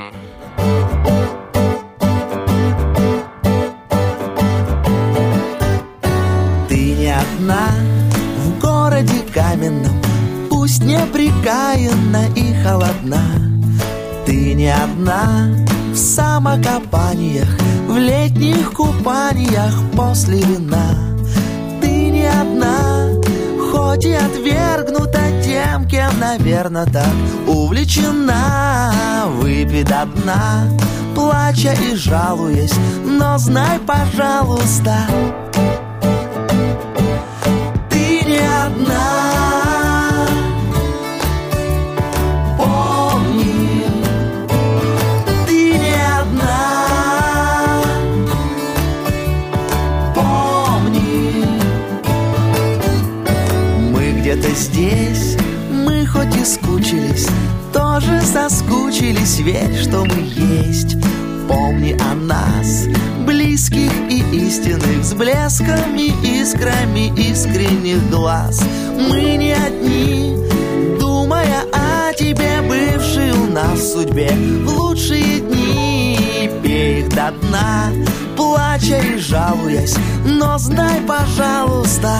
Ты 6.68 6.94
не 6.96 7.14
одна 7.14 7.68
в 8.38 8.60
городе 8.60 9.22
каменном, 9.32 10.02
Пусть 10.50 10.82
неприкаянна 10.82 12.26
и 12.34 12.52
холодна. 12.64 13.22
Ты 14.26 14.54
не 14.54 14.74
одна 14.74 15.54
в 15.92 15.96
самокопаниях, 15.96 17.56
В 17.86 17.96
летних 17.96 18.72
купаниях 18.72 19.72
после 19.96 20.38
вина. 20.38 21.16
Ты 21.80 22.10
не 22.10 22.26
одна, 22.26 23.13
хоть 23.94 24.04
и 24.06 24.12
отвергнута 24.12 25.20
тем, 25.42 25.86
кем, 25.86 26.18
наверное, 26.18 26.86
так 26.86 27.14
увлечена. 27.46 28.92
Выпей 29.36 29.84
до 29.84 30.06
дна, 30.06 30.68
плача 31.14 31.74
и 31.74 31.94
жалуясь, 31.94 32.74
но 33.04 33.38
знай, 33.38 33.78
пожалуйста, 33.78 34.96
ты 37.90 38.24
не 38.26 38.40
одна. 38.66 39.23
Где-то 54.34 54.54
здесь, 54.54 55.36
мы 55.70 56.06
хоть 56.06 56.34
и 56.36 56.44
скучились, 56.44 57.28
тоже 57.72 58.20
соскучились, 58.20 59.38
верь, 59.38 59.76
что 59.80 60.04
мы 60.04 60.22
есть. 60.66 60.96
Помни 61.48 61.96
о 62.00 62.14
нас, 62.14 62.86
близких 63.26 63.92
и 64.10 64.24
истинных, 64.46 65.04
с 65.04 65.12
блесками, 65.14 66.12
искрами 66.40 67.12
искренних 67.16 68.10
глаз. 68.10 68.62
Мы 68.96 69.36
не 69.36 69.52
одни, 69.52 70.36
думая 70.98 71.64
о 71.72 72.12
тебе, 72.14 72.60
бывший 72.62 73.32
у 73.32 73.52
нас 73.52 73.78
в 73.78 73.92
судьбе, 73.92 74.30
в 74.64 74.68
лучшие 74.68 75.40
дни. 75.40 76.50
Пей 76.62 77.02
их 77.02 77.08
до 77.10 77.30
дна, 77.42 77.90
плача 78.36 78.98
и 78.98 79.18
жалуясь, 79.18 79.94
но 80.24 80.58
знай, 80.58 81.00
пожалуйста, 81.06 82.18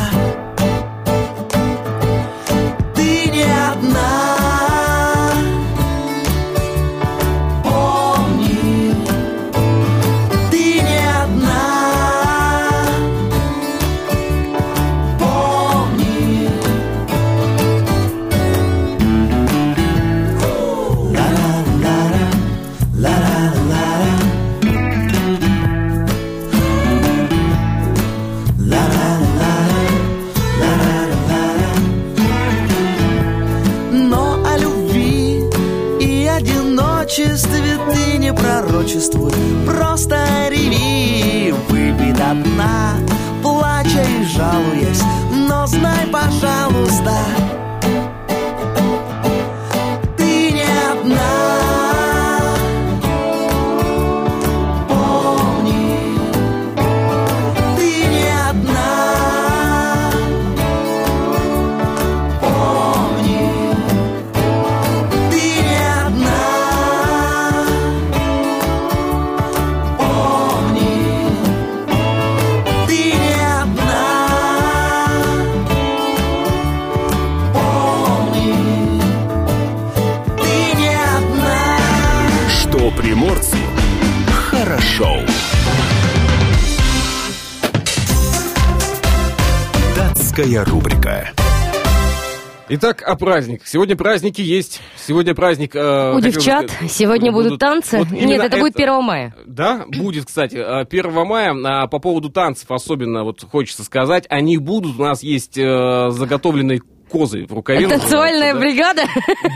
Итак, 92.76 93.04
о 93.06 93.14
праздниках. 93.14 93.68
Сегодня 93.68 93.94
праздники 93.94 94.40
есть. 94.40 94.80
Сегодня 94.96 95.32
праздник... 95.32 95.76
э, 95.76 96.12
У 96.12 96.18
девчат 96.18 96.68
сказать, 96.68 96.90
сегодня 96.90 97.30
будут 97.30 97.60
танцы. 97.60 97.98
вот 97.98 98.10
Нет, 98.10 98.22
именно 98.22 98.42
это 98.42 98.58
будет 98.58 98.74
1 98.74 99.00
мая. 99.00 99.32
Да, 99.46 99.84
будет, 99.86 100.24
кстати, 100.26 100.56
э, 100.56 100.84
1 100.84 101.12
мая. 101.24 101.54
А 101.64 101.86
По 101.86 102.00
поводу 102.00 102.30
танцев 102.30 102.68
особенно 102.72 103.22
вот 103.22 103.44
хочется 103.48 103.84
сказать. 103.84 104.26
Они 104.28 104.58
будут. 104.58 104.98
У 104.98 105.02
нас 105.04 105.22
есть 105.22 105.56
э, 105.56 106.10
заготовленные 106.10 106.80
козы 107.08 107.46
в 107.46 107.52
рукаве. 107.52 107.88
Танцевальная 107.88 108.54
бригада. 108.54 109.02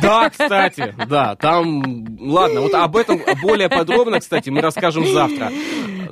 да? 0.02 0.18
Да, 0.18 0.30
кстати, 0.30 0.94
да. 1.08 1.36
Там, 1.36 2.06
ладно, 2.20 2.62
вот 2.62 2.74
об 2.74 2.96
этом 2.96 3.20
более 3.42 3.68
подробно, 3.68 4.20
кстати, 4.20 4.50
мы 4.50 4.60
расскажем 4.60 5.06
завтра. 5.06 5.50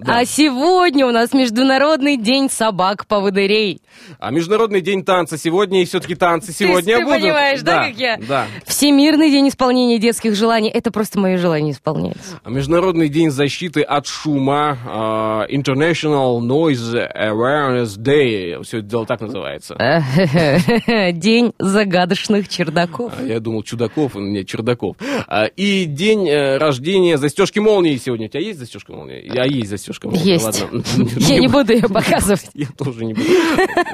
Да. 0.07 0.18
А 0.18 0.25
сегодня 0.25 1.05
у 1.07 1.11
нас 1.11 1.33
Международный 1.33 2.16
день 2.16 2.49
собак-поводырей. 2.49 3.81
А 4.20 4.31
Международный 4.31 4.81
день 4.81 5.05
танца 5.05 5.37
сегодня, 5.37 5.83
и 5.83 5.85
все-таки 5.85 6.14
танцы 6.14 6.53
сегодня 6.53 6.99
ты 6.99 7.05
будут. 7.05 7.22
понимаешь, 7.22 7.62
да, 7.62 7.87
как 7.88 7.96
я? 7.99 8.16
Да. 8.18 8.46
Всемирный 8.66 9.31
день 9.31 9.49
исполнения 9.49 9.99
детских 9.99 10.37
желаний. 10.37 10.68
Это 10.68 10.92
просто 10.92 11.18
мое 11.18 11.38
желание 11.38 11.72
исполняется. 11.72 12.41
А 12.45 12.51
Международный 12.51 13.09
день 13.09 13.30
защиты 13.30 13.82
от 13.82 14.07
шума, 14.07 14.78
а, 14.87 15.47
International 15.49 16.39
Noise 16.41 17.11
Awareness 17.12 17.99
Day, 17.99 18.62
все 18.62 18.78
это 18.78 18.87
дело 18.87 19.07
так 19.07 19.20
называется. 19.20 19.74
День 21.27 21.53
загадочных 21.59 22.49
чердаков. 22.49 23.12
А 23.18 23.24
Я 23.24 23.41
думал, 23.41 23.64
чудаков, 23.64 24.14
не 24.14 24.45
чердаков. 24.47 24.95
А, 25.27 25.47
И 25.47 25.85
день 25.85 26.29
э, 26.29 26.57
рождения 26.57 27.18
застежки 27.18 27.59
молнии 27.59 27.97
сегодня. 27.97 28.27
У 28.27 28.29
тебя 28.29 28.43
есть 28.43 28.61
застежка 28.61 28.93
молнии? 28.93 29.24
Я 29.35 29.43
есть 29.43 29.70
застежка 29.70 30.07
молния. 30.07 30.22
Есть. 30.35 30.45
Ладно. 30.62 30.85
Я 31.16 31.41
не 31.41 31.49
буду 31.49 31.72
ее 31.72 31.89
показывать. 31.89 32.49
Я 32.55 32.68
тоже 32.79 33.05
не 33.05 33.14
буду. 33.14 33.27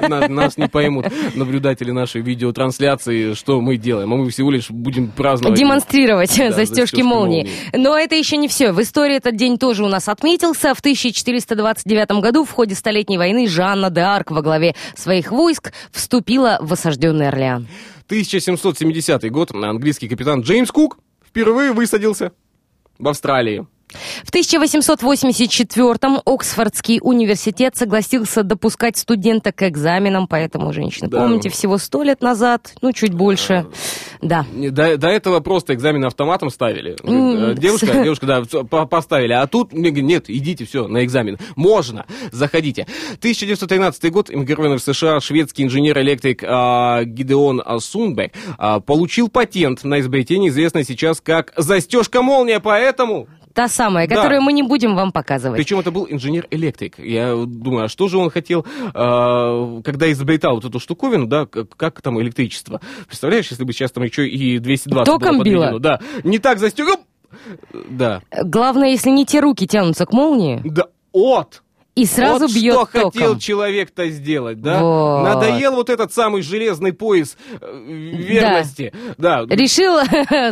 На- 0.07 0.27
Нас 0.27 0.59
не 0.59 0.67
поймут 0.67 1.07
наблюдатели 1.33 1.89
нашей 1.89 2.21
видеотрансляции, 2.21 3.33
что 3.33 3.59
мы 3.61 3.77
делаем. 3.77 4.13
А 4.13 4.15
мы 4.15 4.29
всего 4.29 4.51
лишь 4.51 4.69
будем 4.69 5.07
праздновать. 5.07 5.57
демонстрировать 5.57 6.29
застежки 6.33 7.01
молнии. 7.01 7.47
молнии. 7.73 7.83
Но 7.83 7.97
это 7.97 8.13
еще 8.13 8.37
не 8.37 8.47
все. 8.47 8.71
В 8.73 8.79
истории 8.79 9.15
этот 9.15 9.35
день 9.35 9.57
тоже 9.57 9.83
у 9.83 9.87
нас 9.87 10.07
отметился. 10.07 10.75
В 10.75 10.79
1429 10.81 12.11
году 12.21 12.45
в 12.45 12.51
ходе 12.51 12.75
Столетней 12.75 13.17
войны 13.17 13.47
Жанна 13.47 13.89
де 13.89 14.01
Арк 14.01 14.29
во 14.29 14.43
главе 14.43 14.75
своих 14.95 15.31
войск 15.31 15.73
вступила 15.91 16.59
в 16.61 16.71
осажденный 17.23 17.27
Орлеан. 17.27 17.67
1770 18.05 19.31
год. 19.31 19.51
Английский 19.51 20.07
капитан 20.07 20.41
Джеймс 20.41 20.71
Кук 20.71 20.99
впервые 21.25 21.71
высадился 21.71 22.33
в 22.99 23.07
Австралии. 23.07 23.65
В 24.23 24.31
1884-м 24.33 26.21
Оксфордский 26.25 26.99
университет 27.01 27.75
согласился 27.75 28.43
допускать 28.43 28.97
студента 28.97 29.51
к 29.51 29.67
экзаменам, 29.67 30.27
поэтому, 30.27 30.73
женщины, 30.73 31.07
Да. 31.09 31.19
помните, 31.21 31.49
всего 31.49 31.77
сто 31.77 32.03
лет 32.03 32.21
назад, 32.21 32.73
ну, 32.81 32.91
чуть 32.91 33.13
больше, 33.13 33.65
да. 34.21 34.45
Не, 34.53 34.69
До, 34.69 34.97
до 34.97 35.07
этого 35.07 35.39
просто 35.39 35.73
экзамен 35.73 36.05
автоматом 36.05 36.49
ставили. 36.49 36.95
Э, 37.03 37.55
Девушка, 37.55 38.03
девушка, 38.03 38.25
да, 38.25 38.43
поставили. 38.85 39.33
А 39.33 39.45
тут 39.47 39.73
мне 39.73 39.89
говорят, 39.89 40.07
нет, 40.09 40.29
идите, 40.29 40.65
все, 40.65 40.87
на 40.87 41.03
экзамен. 41.03 41.37
Можно, 41.55 42.05
заходите. 42.31 42.87
1913 43.19 44.11
год, 44.11 44.29
эмигрированный 44.31 44.77
в 44.77 44.81
США 44.81 45.19
шведский 45.19 45.63
инженер-электрик 45.63 46.43
а, 46.45 47.03
Гидеон 47.03 47.61
Сунбек 47.79 48.33
а, 48.57 48.79
получил 48.79 49.29
патент 49.29 49.83
на 49.83 49.99
изобретение, 49.99 50.49
известное 50.49 50.83
сейчас 50.83 51.21
как 51.21 51.53
застежка-молния, 51.57 52.59
поэтому... 52.59 53.27
Та 53.53 53.67
самая, 53.67 54.07
Да. 54.07 54.15
которую 54.15 54.41
мы 54.41 54.53
не 54.53 54.63
будем 54.63 54.95
вам 54.95 55.11
показывать. 55.11 55.57
Причем 55.57 55.79
это 55.79 55.91
был 55.91 56.07
инженер-электрик. 56.09 56.97
Я 56.99 57.35
думаю, 57.35 57.85
а 57.85 57.87
что 57.87 58.07
же 58.07 58.17
он 58.17 58.29
хотел, 58.29 58.65
а, 58.93 59.81
когда 59.83 60.11
изобретал 60.11 60.55
вот 60.55 60.65
эту 60.65 60.79
штуковину, 60.79 61.27
да, 61.27 61.45
как, 61.45 61.75
как 61.75 62.01
там 62.01 62.19
электричество? 62.21 62.81
Представляешь, 63.07 63.49
если 63.49 63.63
бы 63.63 63.73
сейчас 63.73 63.91
там 63.91 64.03
еще 64.03 64.27
и 64.27 64.59
220 64.59 65.05
Током 65.05 65.37
было 65.37 65.43
било? 65.43 65.79
Да, 65.79 65.99
не 66.23 66.39
так 66.39 66.59
застегнул. 66.59 66.97
Да, 67.89 68.21
Главное, 68.43 68.89
если 68.89 69.09
не 69.09 69.25
те 69.25 69.39
руки 69.39 69.65
тянутся 69.67 70.05
к 70.05 70.13
молнии, 70.13 70.61
да, 70.63 70.85
от. 71.11 71.62
И 71.95 72.05
сразу 72.05 72.47
вот 72.47 72.55
бьет 72.55 72.73
что 72.73 72.85
током. 72.85 73.11
хотел 73.11 73.37
человек-то 73.37 74.09
сделать, 74.09 74.61
да? 74.61 74.81
Вот. 74.81 75.23
Надоел 75.23 75.75
вот 75.75 75.89
этот 75.91 76.11
самый 76.11 76.41
железный 76.41 76.91
пояс 76.91 77.37
э, 77.61 77.83
верности. 77.85 78.91
Да. 79.17 79.43
Решил 79.47 79.99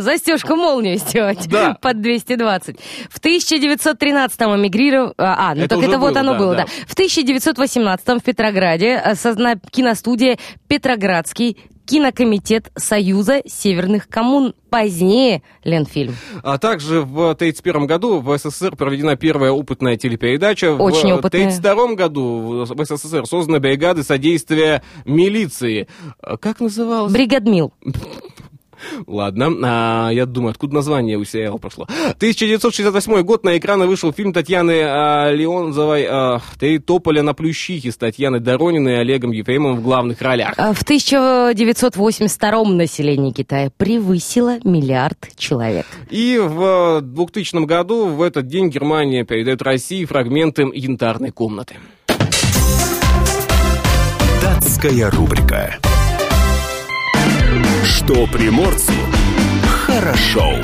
застежку 0.02 0.54
молнию 0.54 0.98
сделать 0.98 1.48
Да. 1.48 1.76
под 1.80 2.00
220. 2.00 2.78
В 3.10 3.20
1913-м 3.20 4.56
эмигрировал... 4.56 5.14
А, 5.18 5.54
ну 5.54 5.62
Это 5.62 5.76
так 5.76 5.84
это 5.84 5.98
вот 5.98 6.12
было, 6.12 6.20
оно 6.20 6.32
да, 6.34 6.38
было, 6.38 6.54
да. 6.54 6.64
да. 6.64 6.72
В 6.86 6.96
1918-м 6.96 8.20
в 8.20 8.22
Петрограде 8.22 9.02
э, 9.04 9.14
созна 9.16 9.56
киностудия 9.56 10.38
«Петроградский 10.68 11.56
кинокомитет 11.92 12.72
Союза 12.74 13.42
Северных 13.46 14.08
коммун». 14.08 14.54
Позднее 14.70 15.42
Ленфильм. 15.64 16.16
А 16.42 16.56
также 16.56 17.02
в 17.02 17.32
1931 17.32 17.86
году 17.86 18.20
в 18.20 18.38
СССР 18.38 18.74
проведена 18.74 19.16
первая 19.16 19.52
опытная 19.52 19.98
телепередача. 19.98 20.72
Очень 20.72 21.12
в 21.12 21.18
опытная. 21.18 21.48
1932 21.48 21.94
году 21.94 22.64
в 22.64 22.84
СССР 22.86 23.26
созданы 23.26 23.60
бригады 23.60 24.02
содействия 24.02 24.82
милиции. 25.04 25.88
Как 26.40 26.60
называлась? 26.60 27.12
Бригадмил. 27.12 27.74
Ладно, 29.06 29.50
а, 29.62 30.10
я 30.10 30.26
думаю, 30.26 30.50
откуда 30.50 30.74
название 30.74 31.16
у 31.16 31.24
сериала 31.24 31.58
пошло. 31.58 31.86
1968 32.16 33.22
год 33.22 33.44
на 33.44 33.58
экраны 33.58 33.86
вышел 33.86 34.12
фильм 34.12 34.32
Татьяны 34.32 34.82
а, 34.84 35.30
Леонзовой 35.32 36.06
а, 36.08 36.40
«Три 36.58 36.78
тополя 36.78 37.22
на 37.22 37.34
плющихе» 37.34 37.90
с 37.90 37.96
Татьяной 37.96 38.40
Дорониной 38.40 38.92
и 38.94 38.96
Олегом 38.96 39.32
Ефремовым 39.32 39.78
в 39.78 39.82
главных 39.82 40.20
ролях. 40.22 40.54
А 40.56 40.72
В 40.72 40.82
1982-м 40.82 42.76
население 42.76 43.32
Китая 43.32 43.70
превысило 43.76 44.58
миллиард 44.64 45.28
человек. 45.36 45.86
И 46.10 46.38
в 46.40 47.00
2000 47.02 47.64
году 47.66 48.06
в 48.06 48.22
этот 48.22 48.46
день 48.46 48.70
Германия 48.70 49.24
передает 49.24 49.62
России 49.62 50.04
фрагменты 50.04 50.62
янтарной 50.74 51.30
комнаты. 51.30 51.76
Датская 54.42 55.10
рубрика. 55.10 55.78
Что 57.94 58.26
приморцу 58.26 58.94
хорошо. 59.68 60.56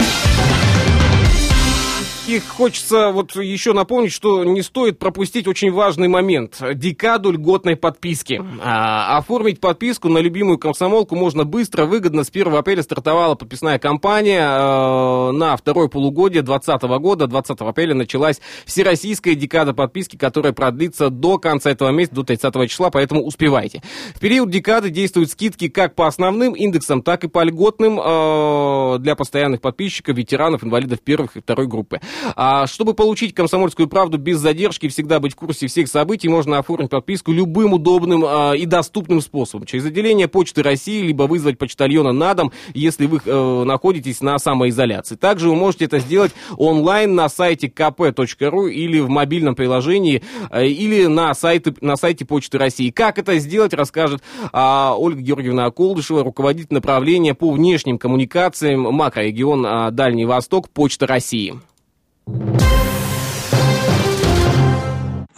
И 2.29 2.41
хочется 2.41 3.11
вот 3.11 3.35
еще 3.37 3.73
напомнить, 3.73 4.13
что 4.13 4.45
не 4.45 4.61
стоит 4.61 4.99
пропустить 4.99 5.49
очень 5.49 5.73
важный 5.73 6.09
момент. 6.09 6.61
Декаду 6.75 7.31
льготной 7.31 7.75
подписки. 7.75 8.45
А, 8.63 9.17
оформить 9.17 9.61
подписку 9.61 10.11
на 10.11 10.19
любимую 10.19 10.59
комсомолку 10.59 11.17
можно 11.17 11.45
быстро, 11.45 11.87
выгодно. 11.87 12.25
С 12.25 12.29
1 12.29 12.55
апреля 12.55 12.83
стартовала 12.83 13.35
подписная 13.35 13.79
кампания. 13.79 14.43
э, 14.43 15.31
на 15.33 15.57
второе 15.57 15.89
полугодие 15.89 16.43
2020 16.43 17.01
года. 17.01 17.27
20 17.29 17.61
апреля 17.63 17.95
началась 17.95 18.43
всероссийская 18.67 19.35
декада 19.35 19.73
подписки, 19.73 20.17
которая 20.17 20.53
продлится 20.53 21.09
до 21.09 21.39
конца 21.39 21.71
этого 21.71 21.89
месяца, 21.93 22.17
до 22.17 22.25
30 22.25 22.69
числа, 22.69 22.91
поэтому 22.91 23.23
успевайте. 23.23 23.83
В 24.15 24.21
период 24.21 24.51
декады 24.51 24.91
действуют 24.91 25.31
скидки 25.31 25.69
как 25.69 25.95
по 25.95 26.07
основным 26.07 26.53
индексам, 26.53 27.01
так 27.01 27.25
и 27.25 27.29
по 27.29 27.43
льготным 27.43 27.99
э, 27.99 28.99
для 28.99 29.17
постоянных 29.17 29.63
подписчиков, 29.63 30.15
ветеранов, 30.15 30.63
инвалидов 30.63 31.01
первых 31.01 31.39
и 31.39 31.41
второй 31.41 31.67
группы. 31.67 32.03
А 32.37 32.67
чтобы 32.67 32.95
получить 32.95 33.35
комсомольскую 33.35 33.89
правду 33.89 34.19
без 34.19 34.39
задержки, 34.39 34.89
всегда 34.89 35.21
быть 35.21 35.33
в 35.33 35.37
курсе 35.37 35.67
всех 35.67 35.89
событий, 35.89 36.29
можно 36.29 36.59
оформить 36.59 36.91
подписку 36.91 37.33
любым 37.33 37.75
удобным 37.75 38.25
а, 38.27 38.53
и 38.53 38.67
доступным 38.67 39.21
способом. 39.21 39.67
Через 39.67 39.87
отделение 39.87 40.29
Почты 40.29 40.63
России, 40.63 41.03
либо 41.03 41.25
вызвать 41.25 41.59
почтальона 41.59 42.13
на 42.13 42.35
дом, 42.35 42.53
если 42.75 43.07
вы 43.07 43.21
э, 43.25 43.65
находитесь 43.65 44.21
на 44.21 44.39
самоизоляции. 44.39 45.17
Также 45.17 45.49
вы 45.49 45.57
можете 45.57 45.87
это 45.87 45.99
сделать 45.99 46.33
онлайн 46.57 47.15
на 47.15 47.29
сайте 47.29 47.69
kp.ru 47.69 48.71
или 48.71 49.01
в 49.01 49.09
мобильном 49.09 49.55
приложении, 49.55 50.23
э, 50.51 50.67
или 50.67 51.07
на, 51.07 51.35
сайте 51.35 51.75
на 51.81 51.97
сайте 51.97 52.25
Почты 52.25 52.59
России. 52.59 52.91
Как 52.91 53.19
это 53.19 53.39
сделать, 53.39 53.75
расскажет 53.75 54.23
а, 54.53 54.95
Ольга 54.97 55.21
Георгиевна 55.21 55.71
Колдышева, 55.71 56.25
руководитель 56.25 56.75
направления 56.75 57.35
по 57.35 57.51
внешним 57.51 57.99
коммуникациям 57.99 58.83
макрорегион 58.83 59.67
а, 59.67 59.91
Дальний 59.91 60.25
Восток 60.25 60.69
Почта 60.71 61.07
России. 61.07 61.55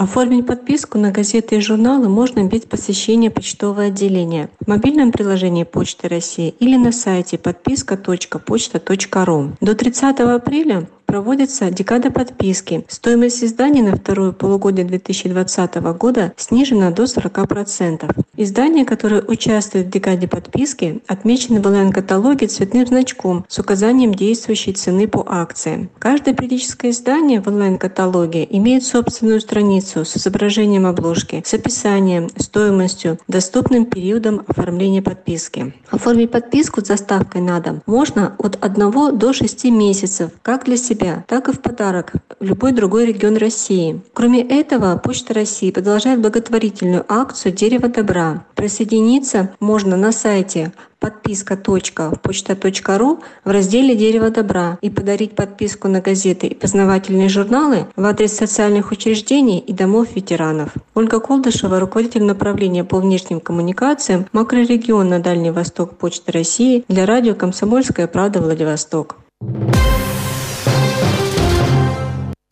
Оформить 0.01 0.47
подписку 0.47 0.99
на 0.99 1.11
газеты 1.11 1.57
и 1.57 1.61
журналы 1.61 2.09
можно 2.09 2.45
без 2.45 2.63
посещения 2.63 3.31
почтового 3.31 3.83
отделения 3.83 4.49
в 4.59 4.67
мобильном 4.67 5.13
приложении 5.13 5.65
Почты 5.65 6.09
России 6.09 6.55
или 6.59 6.77
на 6.77 6.91
сайте 6.91 7.37
подписка.почта.ру. 7.37 9.51
До 9.61 9.75
30 9.75 10.21
апреля 10.21 10.89
проводится 11.11 11.73
декада 11.73 12.13
подписки. 12.13 12.85
Стоимость 12.87 13.43
издания 13.43 13.83
на 13.83 13.97
второе 13.97 14.31
полугодие 14.31 14.87
2020 14.87 15.75
года 15.99 16.33
снижена 16.37 16.93
до 16.93 17.03
40%. 17.03 18.09
Издания, 18.37 18.85
которые 18.85 19.23
участвуют 19.23 19.89
в 19.89 19.91
декаде 19.91 20.29
подписки, 20.29 21.03
отмечены 21.09 21.61
в 21.61 21.67
онлайн-каталоге 21.67 22.47
цветным 22.47 22.87
значком 22.87 23.45
с 23.49 23.59
указанием 23.59 24.15
действующей 24.15 24.73
цены 24.73 25.09
по 25.09 25.25
акциям. 25.27 25.91
Каждое 25.99 26.33
периодическое 26.33 26.93
издание 26.93 27.41
в 27.41 27.49
онлайн-каталоге 27.49 28.47
имеет 28.49 28.85
собственную 28.85 29.41
страницу 29.41 30.05
с 30.05 30.17
изображением 30.17 30.87
обложки, 30.87 31.43
с 31.45 31.53
описанием, 31.53 32.29
стоимостью, 32.37 33.19
доступным 33.27 33.85
периодом 33.85 34.45
оформления 34.47 35.03
подписки. 35.03 35.75
Оформить 35.91 36.31
подписку 36.31 36.83
с 36.83 36.85
доставкой 36.85 37.43
на 37.43 37.59
дом 37.59 37.83
можно 37.87 38.37
от 38.39 38.57
1 38.61 39.19
до 39.19 39.33
6 39.33 39.65
месяцев, 39.65 40.31
как 40.43 40.67
для 40.67 40.77
себя, 40.77 41.00
так 41.27 41.49
и 41.49 41.53
в 41.53 41.61
подарок 41.61 42.13
в 42.39 42.45
любой 42.45 42.73
другой 42.73 43.07
регион 43.07 43.37
России. 43.37 44.01
Кроме 44.13 44.43
этого, 44.43 44.97
Почта 44.97 45.35
России 45.35 45.71
продолжает 45.71 46.21
благотворительную 46.21 47.05
акцию 47.09 47.53
«Дерево 47.53 47.89
добра». 47.89 48.45
Присоединиться 48.55 49.55
можно 49.61 49.97
на 49.97 50.13
сайте 50.13 50.73
подписка.почта.ру 51.01 53.21
в 53.45 53.51
разделе 53.51 53.97
«Дерево 53.97 54.31
добра» 54.31 54.79
и 54.81 54.89
подарить 54.91 55.35
подписку 55.35 55.89
на 55.89 56.01
газеты 56.01 56.47
и 56.47 56.55
познавательные 56.55 57.29
журналы 57.29 57.89
в 57.97 58.05
адрес 58.05 58.33
социальных 58.33 58.93
учреждений 58.93 59.59
и 59.59 59.73
домов 59.73 60.15
ветеранов. 60.15 60.75
Ольга 60.95 61.19
Колдышева, 61.21 61.81
руководитель 61.81 62.25
направления 62.25 62.85
по 62.85 62.99
внешним 62.99 63.41
коммуникациям, 63.41 64.27
макрорегион 64.33 65.09
на 65.09 65.21
Дальний 65.21 65.51
Восток 65.51 65.97
Почты 65.97 66.31
России 66.33 66.85
для 66.89 67.07
радио 67.07 67.35
«Комсомольская 67.35 68.07
правда» 68.07 68.41
Владивосток. 68.41 69.17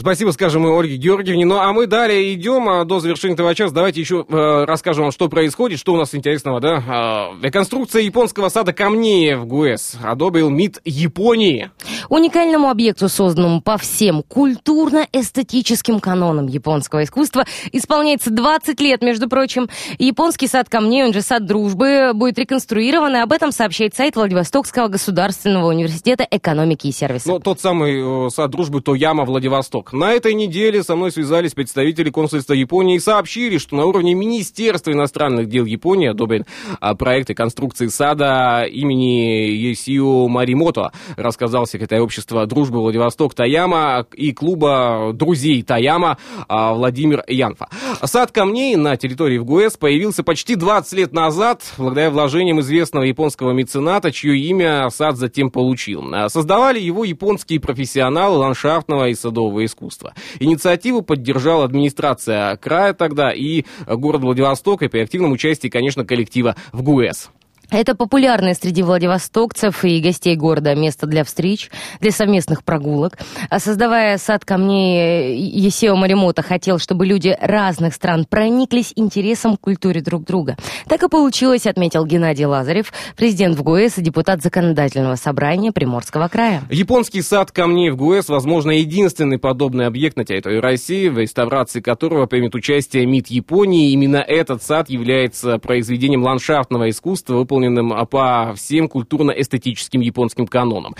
Спасибо, 0.00 0.30
скажем 0.30 0.62
мы 0.62 0.78
Ольге 0.78 0.96
Георгиевне. 0.96 1.44
Ну, 1.44 1.58
а 1.58 1.72
мы 1.72 1.88
далее 1.88 2.32
идем 2.32 2.68
а, 2.68 2.84
до 2.84 3.00
завершения 3.00 3.34
этого 3.34 3.52
часа. 3.52 3.74
Давайте 3.74 4.00
еще 4.00 4.24
э, 4.28 4.64
расскажем 4.64 5.02
вам, 5.02 5.10
что 5.10 5.28
происходит, 5.28 5.80
что 5.80 5.92
у 5.92 5.96
нас 5.96 6.14
интересного, 6.14 6.60
да? 6.60 7.32
Э, 7.34 7.44
реконструкция 7.44 8.02
японского 8.02 8.48
сада 8.48 8.72
камней 8.72 9.34
в 9.34 9.46
ГУЭС 9.46 9.96
одобрил 10.00 10.50
МИД 10.50 10.82
Японии. 10.84 11.72
Уникальному 12.08 12.70
объекту, 12.70 13.08
созданному 13.08 13.60
по 13.60 13.76
всем 13.76 14.22
культурно-эстетическим 14.22 15.98
канонам 15.98 16.46
японского 16.46 17.02
искусства, 17.02 17.44
исполняется 17.72 18.30
20 18.30 18.80
лет, 18.80 19.02
между 19.02 19.28
прочим. 19.28 19.68
Японский 19.98 20.46
сад 20.46 20.68
камней, 20.68 21.06
он 21.06 21.12
же 21.12 21.22
сад 21.22 21.44
дружбы, 21.44 22.12
будет 22.14 22.38
реконструирован, 22.38 23.16
и 23.16 23.18
об 23.18 23.32
этом 23.32 23.50
сообщает 23.50 23.96
сайт 23.96 24.14
Владивостокского 24.14 24.86
государственного 24.86 25.66
университета 25.66 26.24
экономики 26.30 26.86
и 26.86 26.92
сервиса. 26.92 27.28
Ну, 27.28 27.40
тот 27.40 27.60
самый 27.60 28.26
э, 28.26 28.30
сад 28.30 28.48
дружбы 28.52 28.80
Тояма 28.80 29.24
Владивосток. 29.24 29.87
На 29.92 30.12
этой 30.12 30.34
неделе 30.34 30.82
со 30.82 30.96
мной 30.96 31.10
связались 31.10 31.54
представители 31.54 32.10
консульства 32.10 32.52
Японии 32.52 32.96
и 32.96 33.00
сообщили, 33.00 33.56
что 33.56 33.74
на 33.74 33.86
уровне 33.86 34.14
Министерства 34.14 34.92
иностранных 34.92 35.48
дел 35.48 35.64
Японии 35.64 36.08
одобрен 36.08 36.44
а, 36.80 36.94
проект 36.94 37.30
реконструкции 37.30 37.86
сада 37.86 38.64
имени 38.70 39.50
Есио 39.50 40.28
Маримото, 40.28 40.92
рассказал 41.16 41.66
секретарь 41.66 42.00
общества 42.00 42.44
дружбы 42.46 42.80
Владивосток 42.80 43.34
Таяма 43.34 44.06
и 44.14 44.32
клуба 44.32 45.12
друзей 45.14 45.62
Таяма 45.62 46.18
а, 46.48 46.74
Владимир 46.74 47.24
Янфа. 47.26 47.68
Сад 48.04 48.30
камней 48.30 48.76
на 48.76 48.96
территории 48.96 49.38
ВГУЭС 49.38 49.78
появился 49.78 50.22
почти 50.22 50.54
20 50.54 50.92
лет 50.92 51.12
назад, 51.12 51.62
благодаря 51.78 52.10
вложениям 52.10 52.60
известного 52.60 53.04
японского 53.04 53.52
мецената, 53.52 54.12
чье 54.12 54.36
имя 54.36 54.90
сад 54.90 55.16
затем 55.16 55.50
получил. 55.50 56.04
Создавали 56.28 56.78
его 56.78 57.04
японские 57.04 57.60
профессионалы 57.60 58.36
ландшафтного 58.38 59.08
и 59.08 59.14
садового 59.14 59.64
искусства 59.64 59.77
искусства. 59.78 60.14
Инициативу 60.40 61.02
поддержала 61.02 61.64
администрация 61.64 62.56
края 62.56 62.94
тогда 62.94 63.30
и 63.32 63.64
город 63.86 64.22
Владивосток, 64.22 64.82
и 64.82 64.88
при 64.88 65.00
активном 65.00 65.32
участии, 65.32 65.68
конечно, 65.68 66.04
коллектива 66.04 66.56
в 66.72 66.82
ГУЭС. 66.82 67.30
Это 67.70 67.94
популярное 67.94 68.54
среди 68.54 68.82
владивостокцев 68.82 69.84
и 69.84 70.00
гостей 70.00 70.36
города 70.36 70.74
место 70.74 71.06
для 71.06 71.22
встреч, 71.22 71.70
для 72.00 72.10
совместных 72.12 72.64
прогулок. 72.64 73.18
А 73.50 73.60
создавая 73.60 74.16
сад 74.16 74.46
камней, 74.46 75.36
Есео 75.36 75.94
Маримото 75.94 76.40
хотел, 76.40 76.78
чтобы 76.78 77.04
люди 77.04 77.36
разных 77.38 77.92
стран 77.92 78.24
прониклись 78.24 78.94
интересом 78.96 79.58
к 79.58 79.60
культуре 79.60 80.00
друг 80.00 80.24
друга. 80.24 80.56
Так 80.88 81.02
и 81.02 81.08
получилось, 81.10 81.66
отметил 81.66 82.06
Геннадий 82.06 82.46
Лазарев, 82.46 82.90
президент 83.18 83.58
ВГУЭС 83.58 83.98
и 83.98 84.02
депутат 84.02 84.42
Законодательного 84.42 85.16
собрания 85.16 85.70
Приморского 85.70 86.28
края. 86.28 86.62
Японский 86.70 87.20
сад 87.20 87.52
камней 87.52 87.90
в 87.90 87.96
ГУЭС, 87.96 88.30
возможно, 88.30 88.70
единственный 88.70 89.38
подобный 89.38 89.86
объект 89.86 90.16
на 90.16 90.24
территории 90.24 90.58
России, 90.58 91.08
в 91.08 91.18
реставрации 91.18 91.80
которого 91.80 92.24
примет 92.24 92.54
участие 92.54 93.04
МИД 93.04 93.26
Японии. 93.26 93.90
Именно 93.90 94.24
этот 94.26 94.62
сад 94.62 94.88
является 94.88 95.58
произведением 95.58 96.22
ландшафтного 96.22 96.88
искусства, 96.88 97.34
выполненным 97.34 97.57
выполненным 97.58 98.06
по 98.06 98.54
всем 98.56 98.88
культурно-эстетическим 98.88 100.00
японским 100.00 100.46
канонам. 100.46 100.94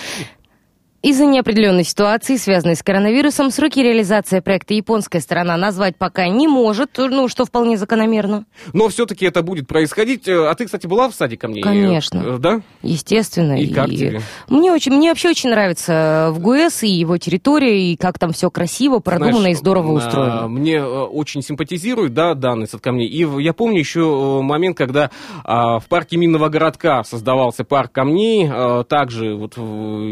Из-за 1.01 1.27
неопределенной 1.27 1.85
ситуации, 1.85 2.35
связанной 2.37 2.75
с 2.75 2.83
коронавирусом, 2.83 3.53
сроки 3.53 3.79
реализации 3.79 4.41
проекта 4.41 4.75
японская 4.75 5.21
сторона 5.21 5.57
назвать 5.57 5.95
пока 5.97 6.27
не 6.27 6.49
может, 6.49 6.91
ну, 6.99 7.29
что 7.29 7.45
вполне 7.45 7.77
закономерно. 7.77 8.47
Но 8.73 8.89
все-таки 8.89 9.25
это 9.25 9.43
будет 9.45 9.69
происходить. 9.69 10.29
А 10.29 10.53
ты, 10.57 10.65
кстати, 10.65 10.89
была 10.89 11.09
в 11.09 11.15
саде 11.15 11.37
ко 11.37 11.47
мне? 11.47 11.63
Конечно. 11.63 12.19
Э, 12.27 12.39
Да? 12.41 12.63
Естественно. 12.83 13.53
И 13.63 13.73
как 13.73 13.91
тебе? 13.91 14.23
Мне, 14.49 14.73
очень, 14.73 14.91
мне 14.93 15.11
вообще 15.11 15.29
очень 15.29 15.51
нравится 15.51 16.31
в 16.33 16.41
ГУЭС 16.41 16.83
и 16.83 16.89
его 16.89 17.17
территория, 17.17 17.93
и 17.93 17.97
как 17.97 18.19
там 18.19 18.33
все 18.33 18.51
красиво, 18.51 18.99
продумано 18.99 19.39
Знаешь, 19.39 19.57
и 19.57 19.61
здорово 19.61 19.91
а, 19.93 19.95
устроено. 20.05 20.49
Мне 20.49 20.79
э, 20.79 20.85
очень 20.85 21.43
симпатизирует, 21.43 22.13
да, 22.13 22.35
данный 22.35 22.67
сад 22.67 22.81
камней. 22.81 23.07
И 23.07 23.25
в- 23.25 23.39
я 23.39 23.53
помню 23.53 23.79
еще 23.79 24.01
э, 24.01 24.43
момент, 24.43 24.77
когда 24.77 25.13
а, 25.45 25.79
в 25.79 25.87
парке 25.87 26.17
Минного 26.17 26.49
городка 26.49 27.05
создавался 27.05 27.63
парк 27.63 27.93
камней, 27.93 28.51
также 28.89 29.37
вот 29.37 29.57
в- 29.57 30.03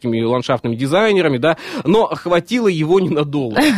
японскими 0.00 0.22
ландшафтными 0.22 0.76
дизайнерами, 0.76 1.38
да, 1.38 1.56
но 1.84 2.06
хватило 2.06 2.68
его 2.68 3.00
ненадолго. 3.00 3.60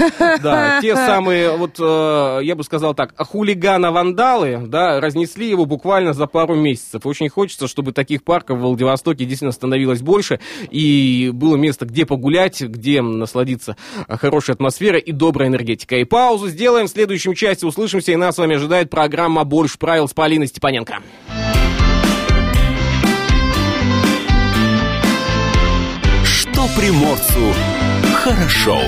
Да, 0.42 0.80
те 0.80 0.94
самые, 0.96 1.56
вот, 1.56 1.76
э, 1.78 2.40
я 2.42 2.54
бы 2.56 2.64
сказал 2.64 2.94
так, 2.94 3.14
хулиганы-вандалы, 3.16 4.64
да, 4.66 5.00
разнесли 5.00 5.48
его 5.48 5.66
буквально 5.66 6.12
за 6.12 6.26
пару 6.26 6.54
месяцев. 6.54 7.04
Очень 7.04 7.28
хочется, 7.28 7.68
чтобы 7.68 7.92
таких 7.92 8.24
парков 8.24 8.58
в 8.58 8.62
Владивостоке 8.62 9.24
действительно 9.24 9.52
становилось 9.52 10.00
больше, 10.00 10.40
и 10.70 11.30
было 11.32 11.56
место, 11.56 11.86
где 11.86 12.06
погулять, 12.06 12.60
где 12.60 13.02
насладиться 13.02 13.76
хорошей 14.08 14.54
атмосферой 14.54 15.00
и 15.00 15.12
доброй 15.12 15.48
энергетикой. 15.48 16.02
И 16.02 16.04
паузу 16.04 16.48
сделаем, 16.48 16.86
в 16.86 16.90
следующем 16.90 17.34
части 17.34 17.64
услышимся, 17.64 18.12
и 18.12 18.16
нас 18.16 18.36
с 18.36 18.38
вами 18.38 18.56
ожидает 18.56 18.90
программа 18.90 19.44
«Больше 19.44 19.78
правил» 19.78 20.08
с 20.08 20.14
Полиной 20.14 20.46
Степаненко. 20.46 21.02
Что 26.62 26.76
приморцу 26.76 27.52
хорошо. 28.14 28.78